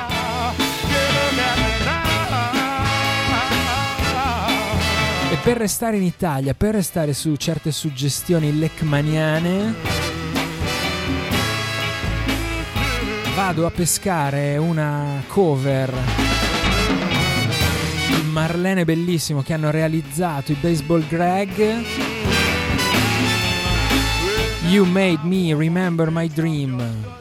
E 5.29 5.35
per 5.43 5.57
restare 5.57 5.97
in 5.97 6.03
Italia 6.03 6.55
per 6.55 6.73
restare 6.73 7.13
su 7.13 7.35
certe 7.35 7.71
suggestioni 7.71 8.57
leckmaniane 8.57 10.10
vado 13.35 13.65
a 13.65 13.71
pescare 13.71 14.57
una 14.57 15.23
cover 15.27 15.93
di 18.07 18.29
Marlene 18.29 18.83
Bellissimo 18.83 19.41
che 19.41 19.53
hanno 19.53 19.71
realizzato 19.71 20.51
i 20.51 20.57
Baseball 20.59 21.05
Greg 21.07 21.83
You 24.67 24.85
Made 24.85 25.19
Me 25.23 25.55
Remember 25.55 26.09
My 26.11 26.27
Dream 26.27 27.19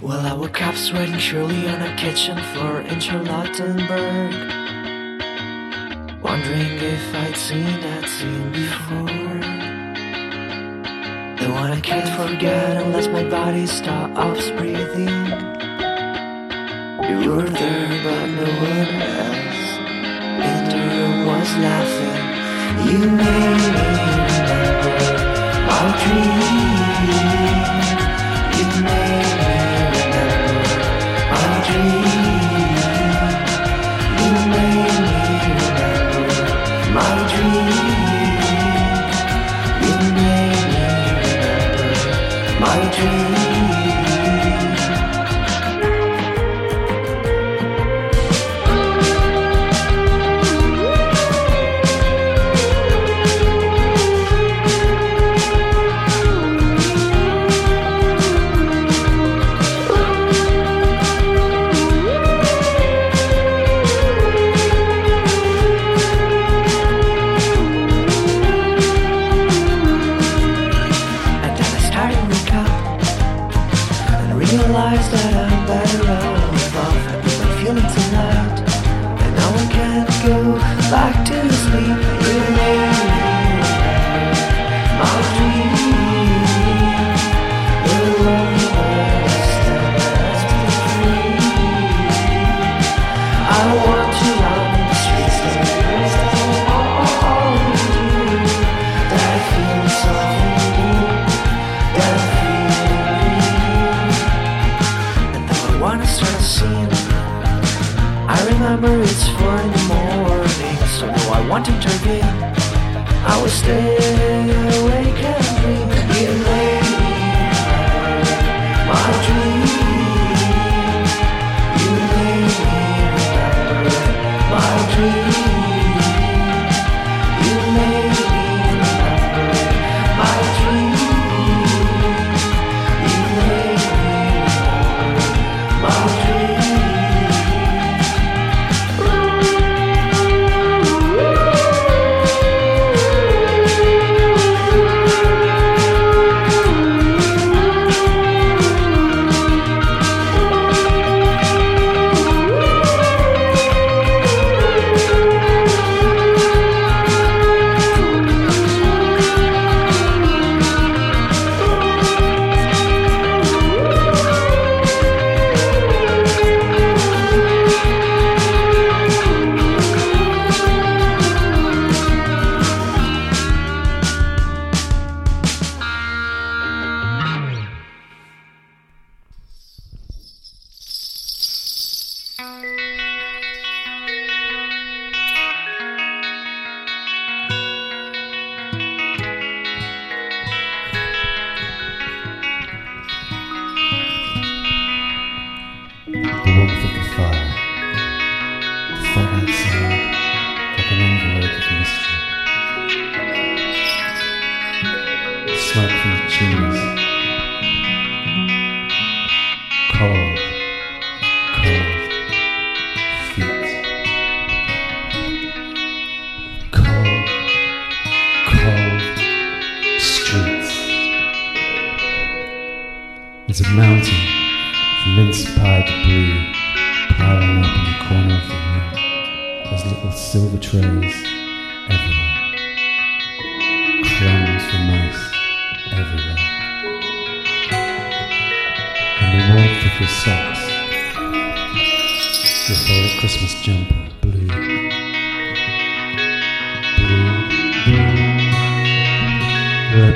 Well, 0.00 0.26
I 0.26 0.32
woke 0.32 0.60
up 0.60 0.74
sweating 0.74 1.18
surely 1.18 1.68
on 1.68 1.80
a 1.80 1.94
kitchen 1.94 2.36
floor 2.52 2.80
in 2.80 2.98
Charlottenburg. 2.98 4.32
Wondering 6.20 6.78
if 6.80 7.14
I'd 7.14 7.36
seen 7.36 7.80
that 7.82 8.08
scene 8.08 8.50
before. 8.50 9.61
The 11.42 11.50
one 11.50 11.72
I 11.72 11.80
can't 11.80 12.08
forget 12.08 12.76
unless 12.76 13.08
my 13.08 13.24
body 13.24 13.66
stops 13.66 14.50
breathing. 14.50 15.08
You 17.20 17.30
were 17.34 17.50
there, 17.50 18.02
but 18.04 18.26
no 18.38 18.46
one 18.70 19.02
else 19.02 19.62
in 20.48 20.60
the 20.70 20.78
room 20.86 21.26
was 21.26 21.50
laughing. 21.66 22.22
You 22.88 22.98
made 23.10 23.58
me 23.58 23.82
remember 24.22 25.02
my 25.66 25.82
dream. 26.04 26.42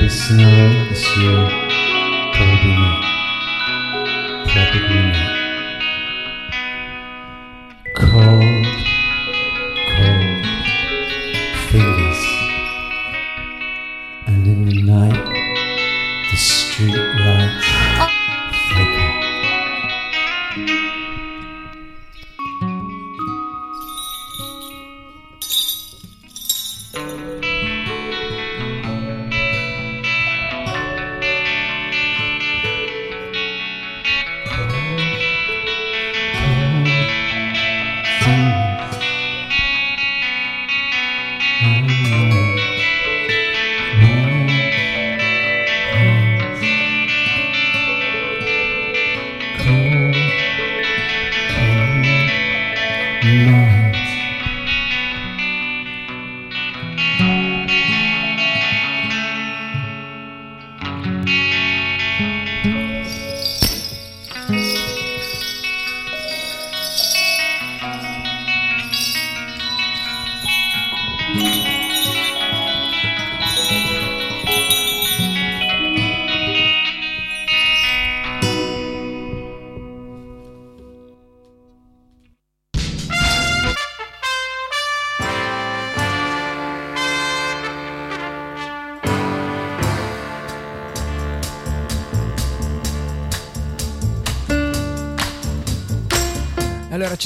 This 0.07 0.31
now, 0.31 0.89
is 0.93 1.03
your 1.17 1.49
Probably 2.31 2.75
not. 2.79 3.03
Probably. 4.47 5.26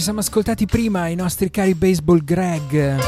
Ci 0.01 0.07
siamo 0.07 0.21
ascoltati 0.21 0.65
prima 0.65 1.09
i 1.09 1.15
nostri 1.15 1.51
cari 1.51 1.75
baseball 1.75 2.25
Greg 2.25 2.99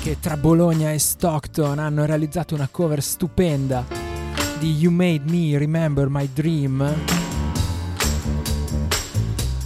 che 0.00 0.16
tra 0.18 0.38
Bologna 0.38 0.90
e 0.90 0.98
Stockton 0.98 1.78
hanno 1.78 2.06
realizzato 2.06 2.54
una 2.54 2.66
cover 2.70 3.02
stupenda 3.02 3.84
di 4.58 4.74
You 4.78 4.90
Made 4.90 5.24
Me 5.26 5.58
Remember 5.58 6.08
My 6.08 6.30
Dream 6.32 6.94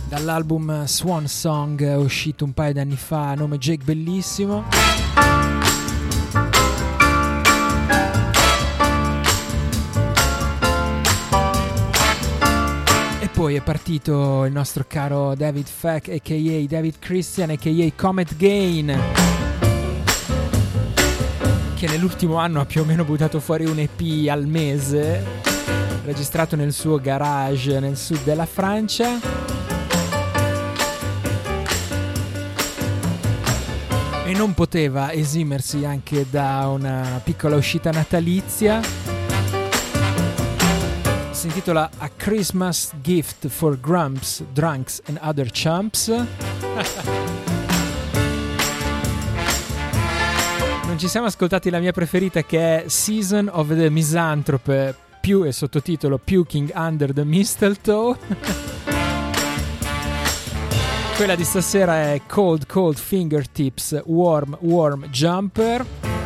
dall'album 0.08 0.84
Swan 0.84 1.28
Song 1.28 1.80
uscito 1.96 2.44
un 2.44 2.52
paio 2.54 2.72
d'anni 2.72 2.96
fa, 2.96 3.34
nome 3.34 3.58
Jake 3.58 3.84
Bellissimo. 3.84 5.57
Poi 13.48 13.56
è 13.56 13.62
partito 13.62 14.44
il 14.44 14.52
nostro 14.52 14.84
caro 14.86 15.34
David 15.34 15.68
Feck, 15.68 16.10
a.k.a. 16.10 16.66
David 16.66 16.98
Christian, 16.98 17.48
a.k.a. 17.48 17.90
Comet 17.96 18.36
Gain, 18.36 18.94
che 21.74 21.86
nell'ultimo 21.86 22.34
anno 22.34 22.60
ha 22.60 22.66
più 22.66 22.82
o 22.82 22.84
meno 22.84 23.04
buttato 23.04 23.40
fuori 23.40 23.64
un 23.64 23.78
EP 23.78 24.28
al 24.28 24.46
mese, 24.46 25.24
registrato 26.04 26.56
nel 26.56 26.74
suo 26.74 26.98
garage 26.98 27.80
nel 27.80 27.96
sud 27.96 28.22
della 28.22 28.44
Francia. 28.44 29.18
E 34.26 34.32
non 34.34 34.52
poteva 34.52 35.10
esimersi 35.10 35.86
anche 35.86 36.26
da 36.28 36.68
una 36.68 37.18
piccola 37.24 37.56
uscita 37.56 37.90
natalizia 37.90 39.17
si 41.38 41.46
intitola 41.46 41.88
A 41.98 42.10
Christmas 42.16 42.90
Gift 43.00 43.46
for 43.46 43.78
Grumps, 43.78 44.42
Drunks 44.52 45.00
and 45.06 45.20
Other 45.22 45.48
Chumps. 45.52 46.08
Non 50.84 50.98
ci 50.98 51.06
siamo 51.06 51.26
ascoltati 51.26 51.70
la 51.70 51.78
mia 51.78 51.92
preferita 51.92 52.42
che 52.42 52.82
è 52.82 52.88
Season 52.88 53.48
of 53.52 53.68
the 53.68 53.88
Misanthrope, 53.88 54.96
più 55.20 55.44
e 55.44 55.52
sottotitolo 55.52 56.18
Puking 56.18 56.72
Under 56.74 57.12
the 57.12 57.22
Mistletoe. 57.22 58.18
Quella 61.14 61.36
di 61.36 61.44
stasera 61.44 62.12
è 62.12 62.20
Cold 62.26 62.66
Cold 62.66 62.96
Fingertips 62.96 64.02
Warm 64.06 64.58
Warm 64.62 65.06
Jumper 65.10 66.17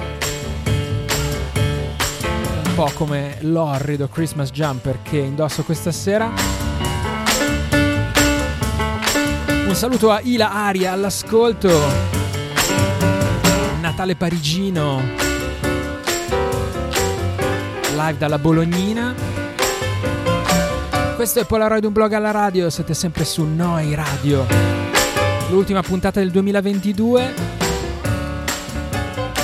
po' 2.84 2.90
come 2.94 3.36
l'orrido 3.42 4.08
Christmas 4.08 4.50
jumper 4.50 5.02
che 5.02 5.18
indosso 5.18 5.62
questa 5.62 5.92
sera. 5.92 6.32
Un 9.68 9.74
saluto 9.74 10.10
a 10.10 10.18
Ila 10.20 10.50
Aria 10.50 10.90
all'ascolto. 10.90 11.70
Natale 13.80 14.16
parigino. 14.16 15.00
Live 17.94 18.16
dalla 18.18 18.38
Bolognina. 18.38 19.14
Questo 21.14 21.38
è 21.38 21.44
Polaroid 21.44 21.84
un 21.84 21.92
blog 21.92 22.12
alla 22.14 22.32
radio, 22.32 22.68
siete 22.68 22.94
sempre 22.94 23.24
su 23.24 23.44
Noi 23.44 23.94
Radio. 23.94 24.44
L'ultima 25.50 25.82
puntata 25.82 26.18
del 26.18 26.32
2022. 26.32 27.34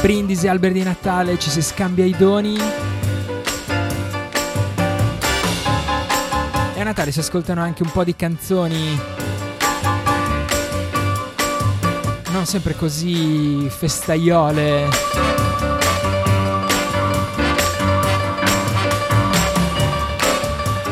Brindisi, 0.01 0.49
alberi 0.49 0.75
di 0.75 0.83
Natale, 0.83 1.39
ci 1.39 1.51
si 1.51 1.63
scambia 1.63 2.05
i 2.05 2.17
doni. 2.19 2.88
E 6.79 6.81
a 6.81 6.85
Natale 6.85 7.11
si 7.11 7.19
ascoltano 7.19 7.61
anche 7.61 7.83
un 7.83 7.91
po' 7.91 8.05
di 8.05 8.15
canzoni 8.15 9.01
non 12.31 12.47
sempre 12.47 12.77
così 12.77 13.69
festaiole. 13.69 14.89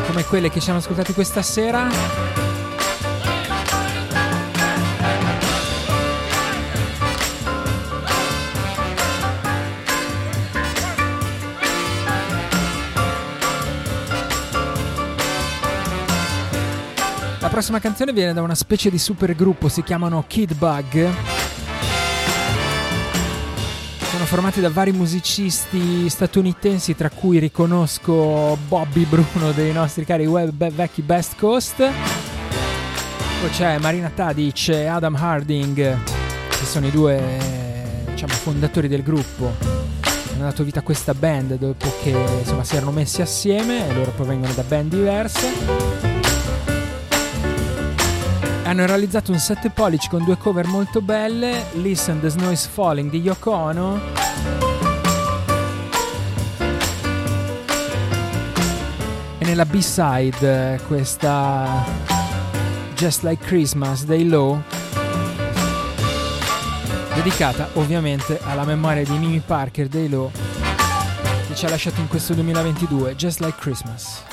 Come 0.07 0.25
quelle 0.25 0.49
che 0.49 0.59
ci 0.59 0.69
hanno 0.69 0.79
ascoltati 0.79 1.13
questa 1.13 1.41
sera. 1.41 2.46
Prossima 17.57 17.79
canzone 17.79 18.13
viene 18.13 18.33
da 18.33 18.43
una 18.43 18.53
specie 18.53 18.91
di 18.91 18.99
supergruppo, 18.99 19.67
si 19.67 19.81
chiamano 19.81 20.23
Kid 20.27 20.53
Bug. 20.53 21.09
sono 24.11 24.25
formati 24.25 24.61
da 24.61 24.69
vari 24.69 24.91
musicisti 24.91 26.07
statunitensi, 26.07 26.95
tra 26.95 27.09
cui 27.09 27.39
riconosco 27.39 28.55
Bobby 28.67 29.05
Bruno 29.05 29.53
dei 29.53 29.73
nostri 29.73 30.05
cari 30.05 30.27
web 30.27 30.69
vecchi 30.69 31.01
Best 31.01 31.35
Coast. 31.35 31.77
Poi 31.77 33.49
c'è 33.49 33.79
Marina 33.79 34.11
Tadic 34.13 34.67
e 34.67 34.85
Adam 34.85 35.15
Harding, 35.15 35.97
che 36.49 36.63
sono 36.63 36.85
i 36.85 36.91
due 36.91 38.03
diciamo, 38.05 38.33
fondatori 38.33 38.87
del 38.87 39.01
gruppo. 39.01 39.51
Hanno 40.33 40.43
dato 40.43 40.63
vita 40.63 40.81
a 40.81 40.83
questa 40.83 41.15
band 41.15 41.57
dopo 41.57 41.91
che 42.03 42.11
insomma, 42.37 42.63
si 42.63 42.75
erano 42.75 42.91
messi 42.91 43.23
assieme 43.23 43.89
e 43.89 43.95
loro 43.95 44.11
provengono 44.11 44.53
da 44.53 44.61
band 44.61 44.91
diverse 44.91 46.16
hanno 48.67 48.85
realizzato 48.85 49.31
un 49.31 49.39
7 49.39 49.69
pollici 49.69 50.09
con 50.09 50.25
due 50.25 50.37
cover 50.37 50.67
molto 50.67 50.99
belle, 51.01 51.67
Listen 51.75 52.19
the 52.19 52.27
Snow 52.27 52.51
is 52.51 52.65
Falling 52.65 53.09
di 53.09 53.21
Yoko 53.21 53.51
Ono. 53.51 53.99
E 59.37 59.45
nella 59.45 59.63
B-side 59.63 60.81
questa 60.85 61.85
Just 62.93 63.23
Like 63.23 63.45
Christmas 63.45 64.03
dei 64.03 64.27
Low 64.27 64.61
dedicata 67.15 67.69
ovviamente 67.75 68.37
alla 68.43 68.65
memoria 68.65 69.03
di 69.03 69.17
Mimi 69.17 69.39
Parker 69.39 69.87
dei 69.87 70.09
Low 70.09 70.29
che 71.47 71.55
ci 71.55 71.65
ha 71.65 71.69
lasciato 71.69 72.01
in 72.01 72.09
questo 72.09 72.33
2022 72.33 73.15
Just 73.15 73.39
Like 73.39 73.57
Christmas 73.57 74.23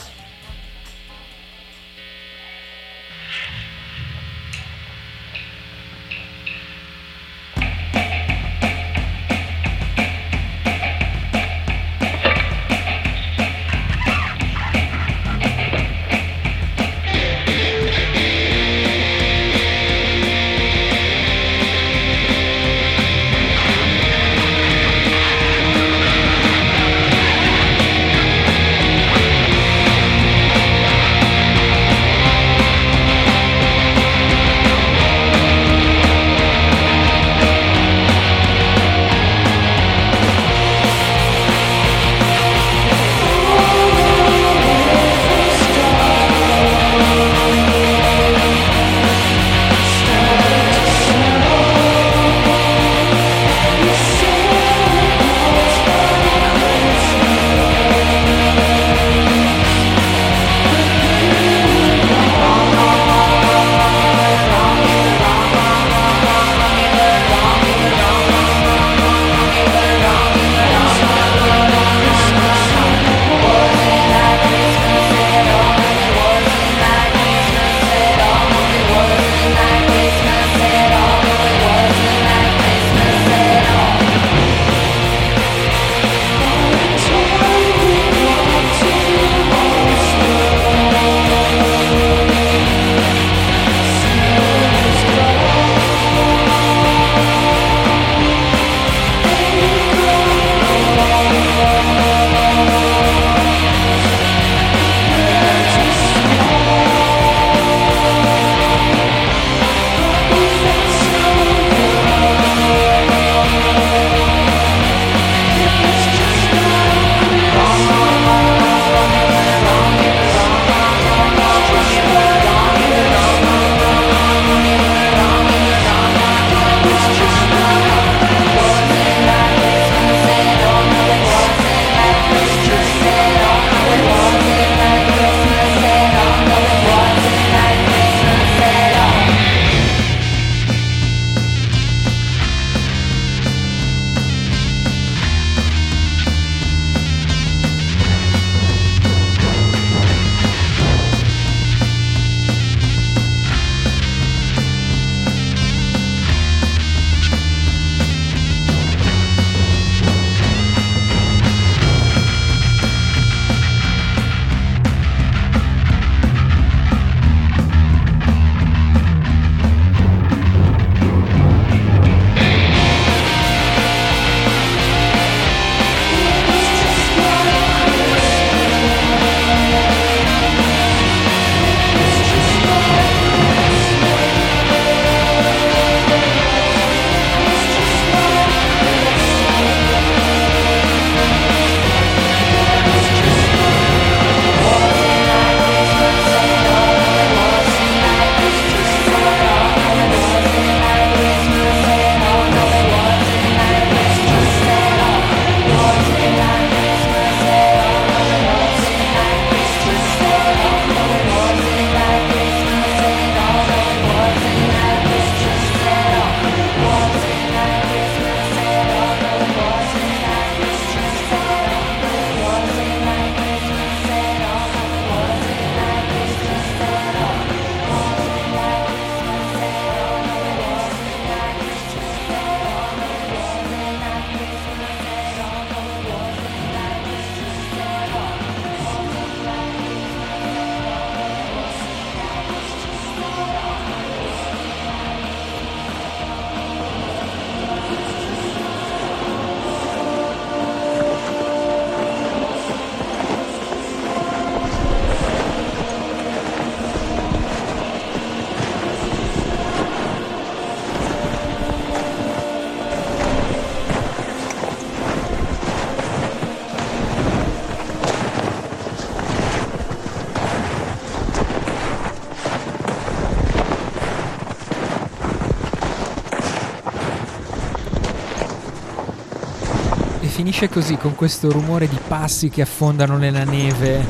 finisce 280.54 280.68
così 280.68 280.96
con 280.96 281.16
questo 281.16 281.50
rumore 281.50 281.88
di 281.88 281.98
passi 282.06 282.48
che 282.48 282.62
affondano 282.62 283.16
nella 283.16 283.42
neve. 283.42 284.06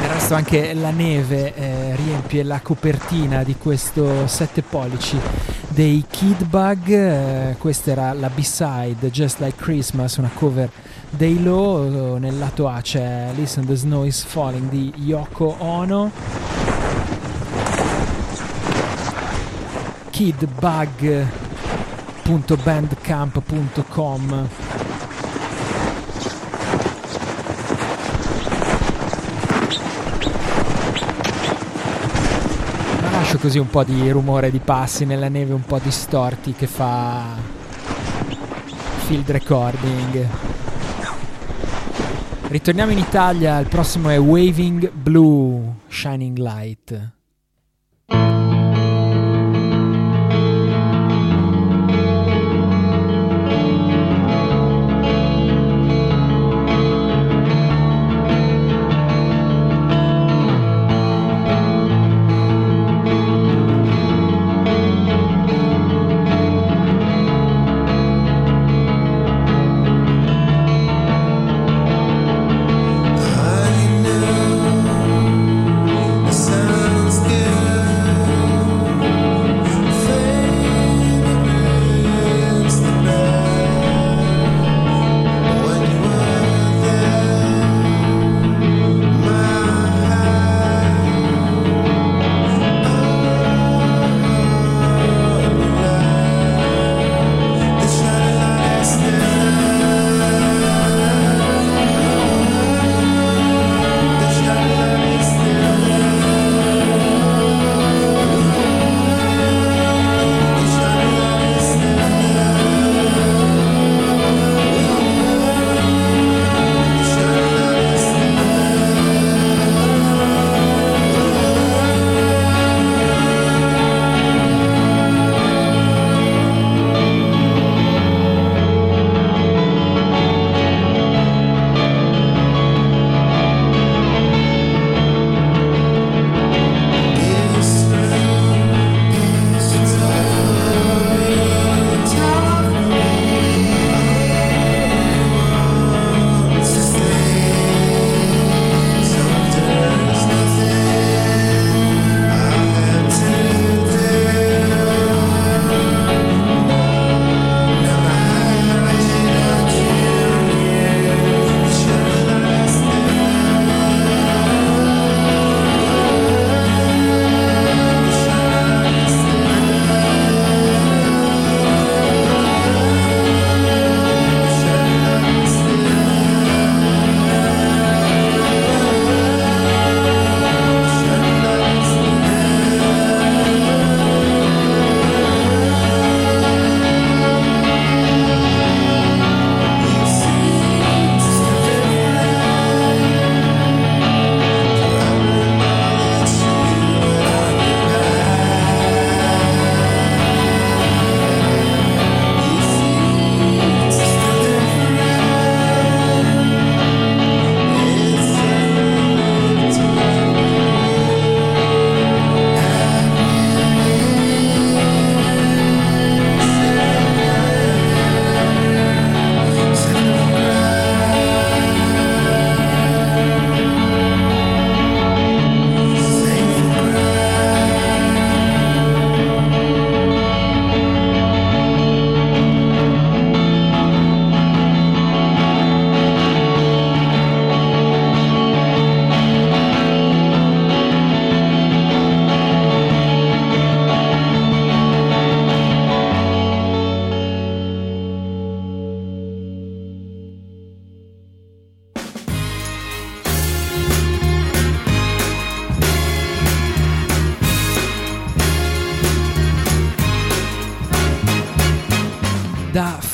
Del 0.00 0.08
resto 0.08 0.34
anche 0.34 0.74
la 0.74 0.90
neve 0.90 1.54
eh, 1.54 1.94
riempie 1.94 2.42
la 2.42 2.58
copertina 2.60 3.44
di 3.44 3.54
questo 3.54 4.26
7 4.26 4.62
pollici 4.62 5.16
dei 5.68 6.04
Kid 6.10 6.46
Bug. 6.46 6.88
Eh, 6.88 7.54
questa 7.56 7.92
era 7.92 8.12
la 8.14 8.30
B-side 8.30 9.08
Just 9.08 9.38
Like 9.38 9.56
Christmas, 9.56 10.16
una 10.16 10.30
cover 10.34 10.68
dei 11.08 11.40
Low. 11.40 12.16
Nel 12.16 12.36
lato 12.36 12.66
A 12.66 12.80
c'è 12.80 13.30
Listen 13.36 13.64
the 13.64 13.76
Snow 13.76 14.04
is 14.04 14.24
Falling 14.24 14.68
di 14.68 14.92
Yoko 14.96 15.54
Ono. 15.58 16.10
kidbug.bandcamp.com 22.26 24.48
Ma 33.00 33.10
lascio 33.10 33.38
così 33.38 33.60
un 33.60 33.70
po' 33.70 33.84
di 33.84 34.10
rumore 34.10 34.50
di 34.50 34.58
passi 34.58 35.04
nella 35.04 35.28
neve 35.28 35.52
un 35.52 35.62
po' 35.62 35.78
distorti 35.78 36.52
che 36.54 36.66
fa 36.66 37.36
field 39.04 39.30
recording. 39.30 40.26
Ritorniamo 42.48 42.90
in 42.90 42.98
Italia, 42.98 43.60
il 43.60 43.68
prossimo 43.68 44.08
è 44.08 44.18
Waving 44.18 44.90
Blue 44.90 45.74
Shining 45.86 46.38
Light. 46.38 47.14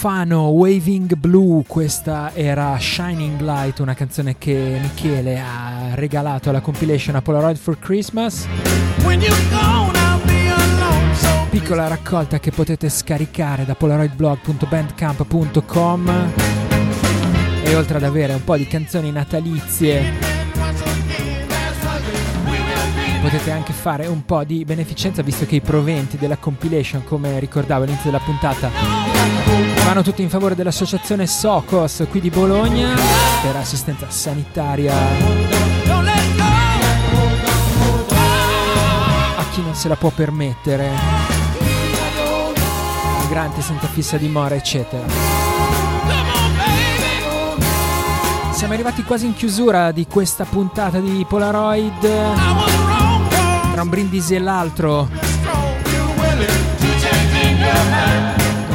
Fano 0.02 0.48
Waving 0.48 1.14
Blue, 1.14 1.62
questa 1.64 2.32
era 2.34 2.76
Shining 2.76 3.40
Light, 3.40 3.78
una 3.78 3.94
canzone 3.94 4.36
che 4.36 4.76
Michele 4.80 5.38
ha 5.38 5.94
regalato 5.94 6.48
alla 6.48 6.60
compilation 6.60 7.14
a 7.14 7.22
Polaroid 7.22 7.56
for 7.56 7.78
Christmas. 7.78 8.48
Piccola 11.50 11.86
raccolta 11.86 12.40
che 12.40 12.50
potete 12.50 12.88
scaricare 12.88 13.64
da 13.64 13.76
polaroidblog.bandcamp.com 13.76 16.32
e 17.62 17.74
oltre 17.76 17.98
ad 17.98 18.02
avere 18.02 18.32
un 18.32 18.42
po' 18.42 18.56
di 18.56 18.66
canzoni 18.66 19.12
natalizie 19.12 20.32
potete 23.22 23.52
anche 23.52 23.72
fare 23.72 24.08
un 24.08 24.24
po' 24.24 24.42
di 24.42 24.64
beneficenza 24.64 25.22
visto 25.22 25.46
che 25.46 25.54
i 25.54 25.60
proventi 25.60 26.18
della 26.18 26.38
compilation, 26.38 27.04
come 27.04 27.38
ricordavo 27.38 27.84
all'inizio 27.84 28.10
della 28.10 28.24
puntata, 28.24 29.01
vanno 29.84 30.02
tutti 30.02 30.22
in 30.22 30.28
favore 30.28 30.54
dell'associazione 30.54 31.26
Socos 31.26 32.04
qui 32.08 32.20
di 32.20 32.30
Bologna 32.30 32.94
per 33.42 33.56
assistenza 33.56 34.08
sanitaria 34.08 34.94
a 39.36 39.44
chi 39.50 39.62
non 39.62 39.74
se 39.74 39.88
la 39.88 39.96
può 39.96 40.10
permettere, 40.10 40.90
migranti 43.20 43.60
senza 43.60 43.86
fissa 43.86 44.16
dimora, 44.16 44.54
eccetera. 44.54 45.04
Siamo 48.52 48.72
arrivati 48.74 49.02
quasi 49.02 49.26
in 49.26 49.34
chiusura 49.34 49.90
di 49.90 50.06
questa 50.06 50.44
puntata 50.44 51.00
di 51.00 51.26
Polaroid. 51.28 52.00
Tra 53.72 53.82
un 53.82 53.88
brindisi 53.88 54.34
e 54.34 54.38
l'altro. 54.38 55.31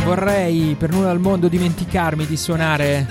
Vorrei 0.08 0.76
per 0.80 0.90
nulla 0.90 1.10
al 1.10 1.20
mondo 1.20 1.50
dimenticarmi 1.50 2.26
di 2.26 2.38
suonare 2.38 3.06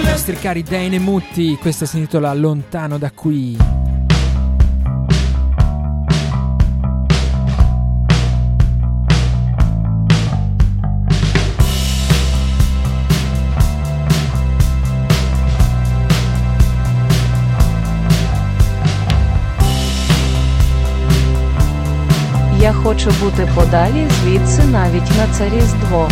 i 0.00 0.04
nostri 0.04 0.34
cari 0.34 0.64
Mutti. 0.98 1.56
Questa 1.60 1.86
si 1.86 1.98
intitola 1.98 2.34
Lontano 2.34 2.98
da 2.98 3.12
qui. 3.12 3.77
Хочу 22.88 23.10
бути 23.20 23.48
подалі 23.54 24.06
звідси 24.10 24.62
навіть 24.64 25.10
на 25.18 25.34
це 25.34 25.48
різдво. 25.48 26.08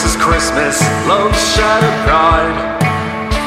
This 0.00 0.16
is 0.16 0.22
Christmas, 0.22 0.80
love's 1.04 1.36
shattered 1.52 1.98
pride. 2.08 2.56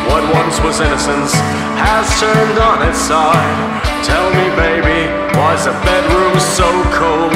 What 0.06 0.22
once 0.38 0.62
was 0.62 0.80
innocence 0.82 1.34
has 1.82 2.06
turned 2.22 2.60
on 2.62 2.88
its 2.88 3.01
side. 3.01 3.82
Tell 4.06 4.30
me, 4.30 4.54
baby, 4.54 5.10
why's 5.34 5.66
the 5.66 5.74
bedroom 5.82 6.38
so 6.38 6.70
cold? 6.93 7.34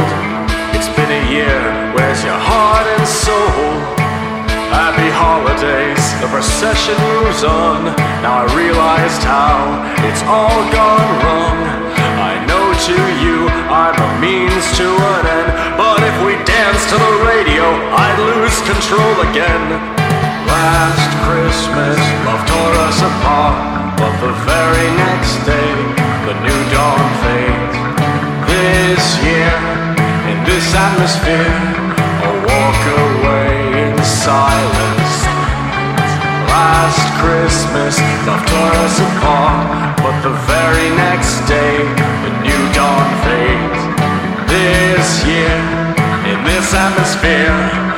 It's 0.77 0.85
been 0.93 1.09
a 1.09 1.23
year, 1.33 1.57
where's 1.97 2.23
your 2.23 2.37
heart 2.37 2.85
and 2.85 3.07
soul? 3.09 3.65
Happy 4.69 5.09
holidays, 5.09 6.05
the 6.21 6.29
procession 6.29 6.93
moves 7.17 7.43
on. 7.43 7.85
Now 8.21 8.45
I 8.45 8.53
realized 8.53 9.23
how 9.25 9.81
it's 10.05 10.21
all 10.29 10.61
gone 10.69 11.09
wrong 11.25 11.86
to 12.87 12.95
you, 13.19 13.51
I'm 13.67 13.99
a 13.99 14.09
means 14.23 14.63
to 14.79 14.87
an 14.87 15.23
end. 15.27 15.51
But 15.75 15.99
if 16.07 16.15
we 16.23 16.39
dance 16.47 16.87
to 16.87 16.95
the 16.95 17.13
radio, 17.27 17.67
I'd 17.91 18.15
lose 18.31 18.63
control 18.63 19.27
again. 19.27 19.75
Last 20.47 21.11
Christmas, 21.27 21.99
love 22.23 22.39
tore 22.47 22.75
us 22.87 22.99
apart, 23.03 23.99
but 23.99 24.15
the 24.23 24.31
very 24.47 24.87
next 25.03 25.35
day, 25.43 25.75
the 26.31 26.35
new 26.47 26.61
dawn 26.71 27.07
fades. 27.27 27.75
This 28.47 29.03
year, 29.19 29.51
in 30.31 30.39
this 30.47 30.71
atmosphere, 30.71 31.59
I'll 32.23 32.39
walk 32.39 32.81
away 33.03 33.51
in 33.83 33.99
silence. 33.99 35.15
Last 36.55 37.03
Christmas, 37.19 37.99
love 38.23 38.43
tore 38.47 38.75
us 38.87 38.95
apart, 39.11 39.99
but 39.99 40.15
the 40.23 40.35
very 40.47 40.87
next 40.95 41.43
day, 41.51 41.83
this 44.47 45.25
year 45.25 45.57
in 46.31 46.43
this 46.43 46.73
atmosphere. 46.73 47.96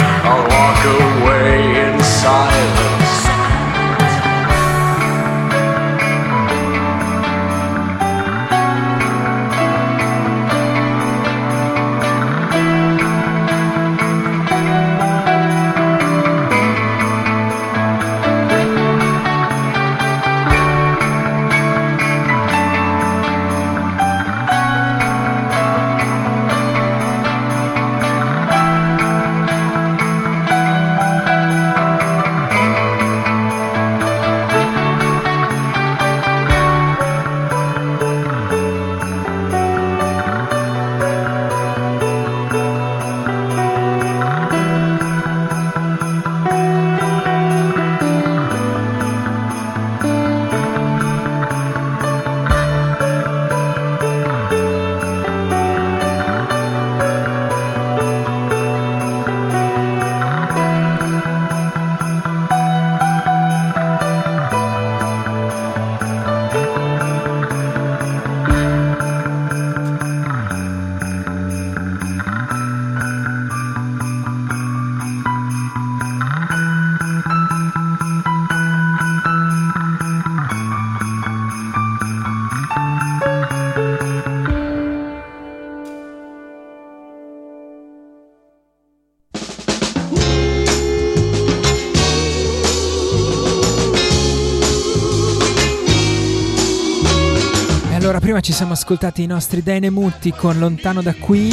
Prima 98.39 98.41
ci 98.41 98.53
siamo 98.53 98.73
ascoltati 98.73 99.23
i 99.23 99.27
nostri 99.27 99.61
Dynamutti 99.61 100.31
con 100.31 100.57
Lontano 100.59 101.01
da 101.01 101.13
qui. 101.15 101.51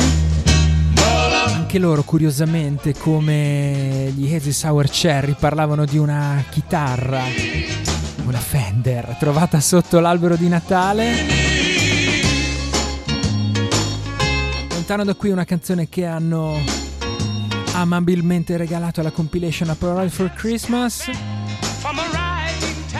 Anche 1.47 1.79
loro, 1.79 2.03
curiosamente, 2.03 2.95
come 2.95 4.13
gli 4.15 4.33
Hazy 4.33 4.53
Sour 4.53 4.89
Cherry, 4.89 5.35
parlavano 5.39 5.85
di 5.85 5.99
una 5.99 6.43
chitarra, 6.49 7.23
una 8.25 8.39
Fender, 8.39 9.17
trovata 9.19 9.61
sotto 9.61 10.01
l'albero 10.01 10.37
di 10.37 10.49
Natale. 10.49 11.15
Lontano 14.71 15.05
da 15.05 15.15
qui 15.15 15.31
una 15.31 15.45
canzone 15.45 15.89
che 15.89 16.05
hanno 16.05 16.59
amabilmente 17.73 18.57
regalato 18.57 19.01
alla 19.01 19.11
compilation 19.11 19.71
A 19.71 19.75
Polaroid 19.75 20.11
for 20.11 20.33
Christmas. 20.33 21.11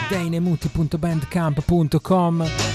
Dainemuti.bandcamp.com 0.09 2.66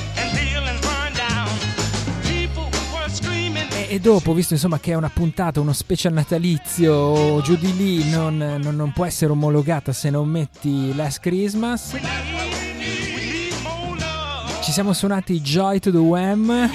e, 3.92 4.00
dopo, 4.00 4.32
visto 4.32 4.54
insomma 4.54 4.80
che 4.80 4.92
è 4.92 4.94
una 4.94 5.10
puntata, 5.10 5.60
uno 5.60 5.74
special 5.74 6.14
natalizio, 6.14 7.42
giù 7.42 7.56
di 7.56 7.76
lì 7.76 8.08
non, 8.08 8.38
non- 8.38 8.74
non 8.74 8.90
può 8.90 9.04
essere 9.04 9.32
omologata 9.32 9.92
se 9.92 10.08
non 10.08 10.26
metti 10.28 10.94
Last 10.94 11.20
Christmas. 11.20 11.94
Ci 14.62 14.72
siamo 14.72 14.94
suonati 14.94 15.42
Joy 15.42 15.78
to 15.78 15.90
the 15.90 15.98
Wham. 15.98 16.48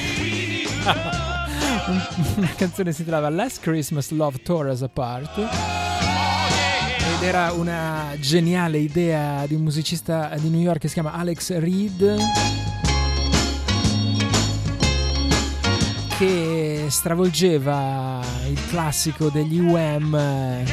Una 2.35 2.53
canzone 2.55 2.91
si 2.91 3.03
trovava 3.03 3.29
Last 3.29 3.61
Christmas 3.61 4.11
Love 4.11 4.43
Tore 4.43 4.69
Us 4.69 4.83
Apart. 4.83 5.37
Ed 5.39 7.23
era 7.23 7.51
una 7.51 8.13
geniale 8.19 8.77
idea 8.77 9.43
di 9.47 9.55
un 9.55 9.63
musicista 9.63 10.35
di 10.39 10.49
New 10.49 10.61
York 10.61 10.81
che 10.81 10.87
si 10.87 10.93
chiama 10.93 11.13
Alex 11.13 11.57
Reed. 11.57 12.86
Che 16.17 16.85
stravolgeva 16.89 18.21
il 18.47 18.59
classico 18.69 19.29
degli 19.29 19.59
eh, 20.15 20.63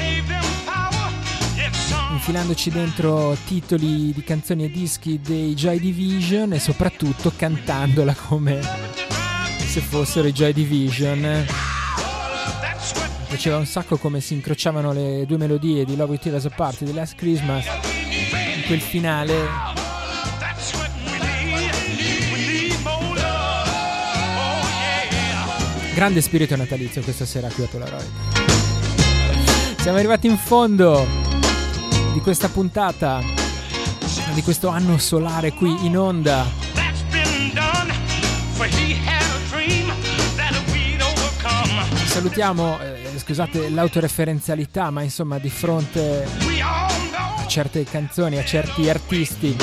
infilandoci 2.12 2.70
dentro 2.70 3.36
titoli 3.44 4.14
di 4.14 4.24
canzoni 4.24 4.64
e 4.64 4.70
dischi 4.70 5.20
dei 5.20 5.52
Joy 5.52 5.78
Division 5.80 6.54
e 6.54 6.58
soprattutto 6.58 7.30
cantandola 7.36 8.14
come 8.14 8.58
se 9.58 9.80
fossero 9.80 10.28
i 10.28 10.32
Joy 10.32 10.54
Division. 10.54 11.20
Mi 11.20 11.46
piaceva 13.28 13.58
un 13.58 13.66
sacco 13.66 13.98
come 13.98 14.22
si 14.22 14.32
incrociavano 14.32 14.94
le 14.94 15.26
due 15.26 15.36
melodie 15.36 15.84
di 15.84 15.94
Love 15.94 16.12
With 16.12 16.22
Tears 16.22 16.46
Apart 16.46 16.80
e 16.80 16.84
di 16.86 16.94
Last 16.94 17.16
Christmas 17.16 17.66
in 17.66 18.62
quel 18.66 18.80
finale 18.80 19.73
grande 25.94 26.20
spirito 26.20 26.56
natalizio 26.56 27.02
questa 27.02 27.24
sera 27.24 27.48
qui 27.48 27.64
a 27.64 27.66
Polaroid 27.66 28.10
siamo 29.78 29.98
arrivati 29.98 30.26
in 30.26 30.36
fondo 30.36 31.06
di 32.12 32.20
questa 32.20 32.48
puntata 32.48 33.20
di 34.34 34.42
questo 34.42 34.68
anno 34.68 34.98
solare 34.98 35.52
qui 35.52 35.86
in 35.86 35.96
onda. 35.96 36.44
Salutiamo 42.06 42.78
eh, 42.80 43.18
scusate 43.18 43.68
l'autoreferenzialità 43.70 44.90
ma 44.90 45.02
insomma 45.02 45.38
di 45.38 45.50
fronte 45.50 46.26
a 47.36 47.46
certe 47.46 47.84
canzoni 47.84 48.38
a 48.38 48.44
certi 48.44 48.88
artisti 48.88 49.56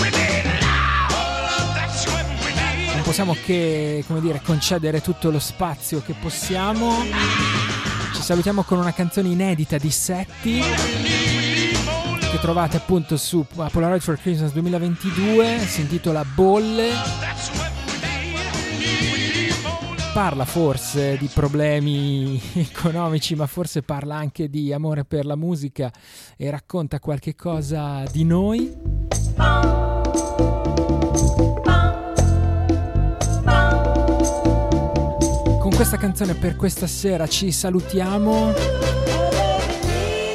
possiamo 3.11 3.35
che 3.43 4.05
dire 4.21 4.41
concedere 4.41 5.01
tutto 5.01 5.31
lo 5.31 5.39
spazio 5.39 6.01
che 6.01 6.13
possiamo. 6.13 6.93
Ci 8.15 8.21
salutiamo 8.21 8.63
con 8.63 8.77
una 8.77 8.93
canzone 8.93 9.27
inedita 9.27 9.77
di 9.77 9.91
Setti 9.91 10.61
che 10.61 12.39
trovate 12.39 12.77
appunto 12.77 13.17
su 13.17 13.45
Polaroid 13.45 13.99
for 13.99 14.17
Christmas 14.17 14.53
2022 14.53 15.57
si 15.59 15.81
intitola 15.81 16.23
Bolle. 16.23 16.91
Parla 20.13 20.45
forse 20.45 21.17
di 21.17 21.27
problemi 21.33 22.41
economici 22.55 23.35
ma 23.35 23.45
forse 23.45 23.81
parla 23.81 24.15
anche 24.15 24.49
di 24.49 24.71
amore 24.71 25.03
per 25.03 25.25
la 25.25 25.35
musica 25.35 25.91
e 26.37 26.49
racconta 26.49 27.01
qualche 27.01 27.35
cosa 27.35 28.05
di 28.09 28.23
noi 28.23 29.80
questa 35.81 35.97
canzone 35.97 36.35
per 36.35 36.55
questa 36.55 36.85
sera 36.85 37.25
ci 37.25 37.51
salutiamo. 37.51 38.53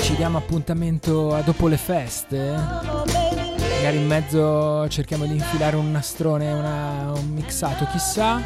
Ci 0.00 0.16
diamo 0.16 0.38
appuntamento 0.38 1.32
a 1.36 1.40
dopo 1.42 1.68
le 1.68 1.76
feste. 1.76 2.36
Magari 3.76 3.96
in 3.96 4.08
mezzo 4.08 4.88
cerchiamo 4.88 5.24
di 5.24 5.34
infilare 5.34 5.76
un 5.76 5.92
nastrone 5.92 6.52
una- 6.52 7.12
un 7.14 7.28
mixato 7.28 7.86
chissà. 7.92 8.40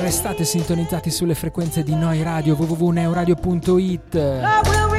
Restate 0.00 0.44
sintonizzati 0.44 1.10
sulle 1.10 1.34
frequenze 1.34 1.82
di 1.82 1.96
Noi 1.96 2.22
Radio 2.22 2.54
www.neuradio.it 2.54 4.91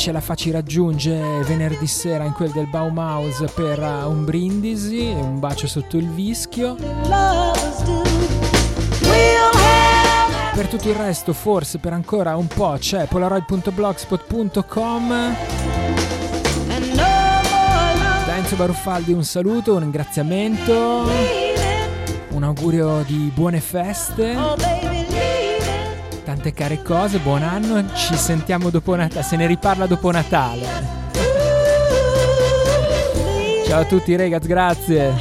ce 0.00 0.12
la 0.12 0.20
fa 0.22 0.34
ci 0.34 0.50
raggiunge 0.50 1.20
venerdì 1.44 1.86
sera 1.86 2.24
in 2.24 2.32
quel 2.32 2.50
del 2.52 2.68
Baumhaus 2.68 3.44
per 3.54 3.78
uh, 3.78 4.08
un 4.08 4.24
brindisi 4.24 5.10
e 5.10 5.12
un 5.12 5.38
bacio 5.38 5.66
sotto 5.66 5.98
il 5.98 6.08
vischio. 6.08 6.74
Per 10.54 10.68
tutto 10.68 10.88
il 10.88 10.94
resto 10.94 11.34
forse 11.34 11.76
per 11.76 11.92
ancora 11.92 12.34
un 12.36 12.46
po' 12.46 12.76
c'è 12.78 13.08
polaroid.blogspot.com 13.08 15.34
da 18.24 18.36
Enzo 18.36 18.56
Baruffaldi 18.56 19.12
un 19.12 19.24
saluto, 19.24 19.74
un 19.74 19.80
ringraziamento. 19.80 21.10
Un 22.30 22.42
augurio 22.42 23.04
di 23.06 23.30
buone 23.34 23.60
feste 23.60 24.89
tante 26.40 26.52
care 26.54 26.82
cose, 26.82 27.18
buon 27.18 27.42
anno 27.42 27.92
ci 27.92 28.16
sentiamo 28.16 28.70
dopo 28.70 28.94
Natale, 28.94 29.22
se 29.22 29.36
ne 29.36 29.46
riparla 29.46 29.86
dopo 29.86 30.10
Natale 30.10 30.66
ciao 33.66 33.80
a 33.80 33.84
tutti 33.84 34.16
ragazzi, 34.16 34.48
grazie 34.48 35.14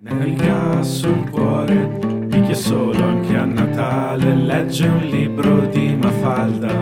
Naviga 0.00 0.82
sul 0.82 1.30
cuore 1.30 1.98
di 2.26 2.42
chi 2.42 2.50
è 2.50 2.54
solo 2.54 3.04
anche 3.04 3.36
a 3.36 3.44
Natale 3.46 4.34
legge 4.34 4.86
un 4.86 4.98
libro 4.98 5.66
di 5.66 5.96
Mafalda. 5.96 6.72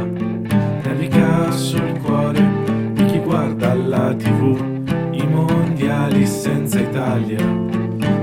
Naviga 0.83 1.51
sul 1.53 1.99
cuore 2.01 2.54
senza 6.95 7.19
Italia. 7.19 7.45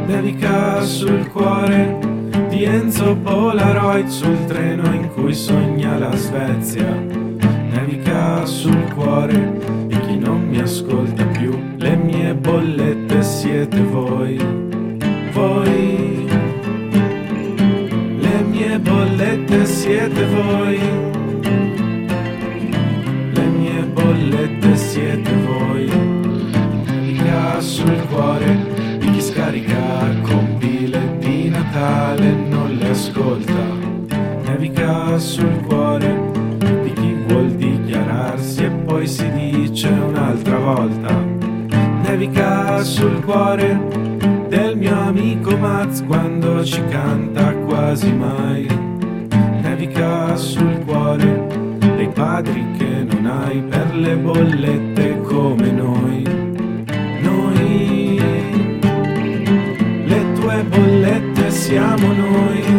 Naviga 0.08 0.82
sul 0.82 1.28
cuore 1.28 2.00
di 2.48 2.64
Enzo 2.64 3.16
Polaroid 3.18 4.08
sul 4.08 4.46
treno 4.46 4.94
in 4.94 5.10
cui 5.14 5.34
sogna 5.34 5.98
la 5.98 6.16
Svezia. 6.16 6.90
Naviga 7.74 8.46
sul 8.46 8.94
cuore 8.94 9.60
di 9.88 10.00
chi 10.00 10.18
non 10.18 10.48
mi 10.48 10.60
ascolta 10.60 11.26
più, 11.26 11.58
le 11.78 11.96
mie 11.96 12.34
bollette 12.34 13.22
siete 13.22 13.82
voi 13.84 14.40
voi. 15.34 16.28
Le 18.20 18.42
mie 18.50 18.80
bollette 18.80 19.66
siete 19.66 20.26
voi. 20.26 21.21
Ascolta. 33.22 33.54
Naviga 34.46 35.18
sul 35.20 35.62
cuore 35.68 36.32
di 36.58 36.94
chi 36.94 37.16
vuol 37.28 37.52
dichiararsi 37.52 38.64
e 38.64 38.70
poi 38.70 39.08
si 39.08 39.30
dice 39.32 39.88
un'altra 39.88 40.58
volta. 40.58 41.24
Nevica 42.04 42.84
sul 42.84 43.24
cuore 43.24 43.80
del 44.50 44.76
mio 44.76 45.00
amico 45.00 45.56
Maz 45.56 46.04
quando 46.06 46.64
ci 46.64 46.82
canta 46.90 47.54
quasi 47.66 48.12
mai. 48.12 48.68
Nevica 49.62 50.36
sul 50.36 50.84
cuore 50.86 51.48
dei 51.78 52.10
padri 52.10 52.66
che 52.78 53.06
non 53.08 53.26
hai 53.26 53.62
per 53.62 53.96
le 53.96 54.16
bollette 54.16 55.22
come 55.22 55.72
noi. 55.72 56.24
Noi, 57.22 58.20
le 60.06 60.34
tue 60.34 60.64
bollette 60.64 61.52
siamo 61.52 62.08
noi. 62.14 62.71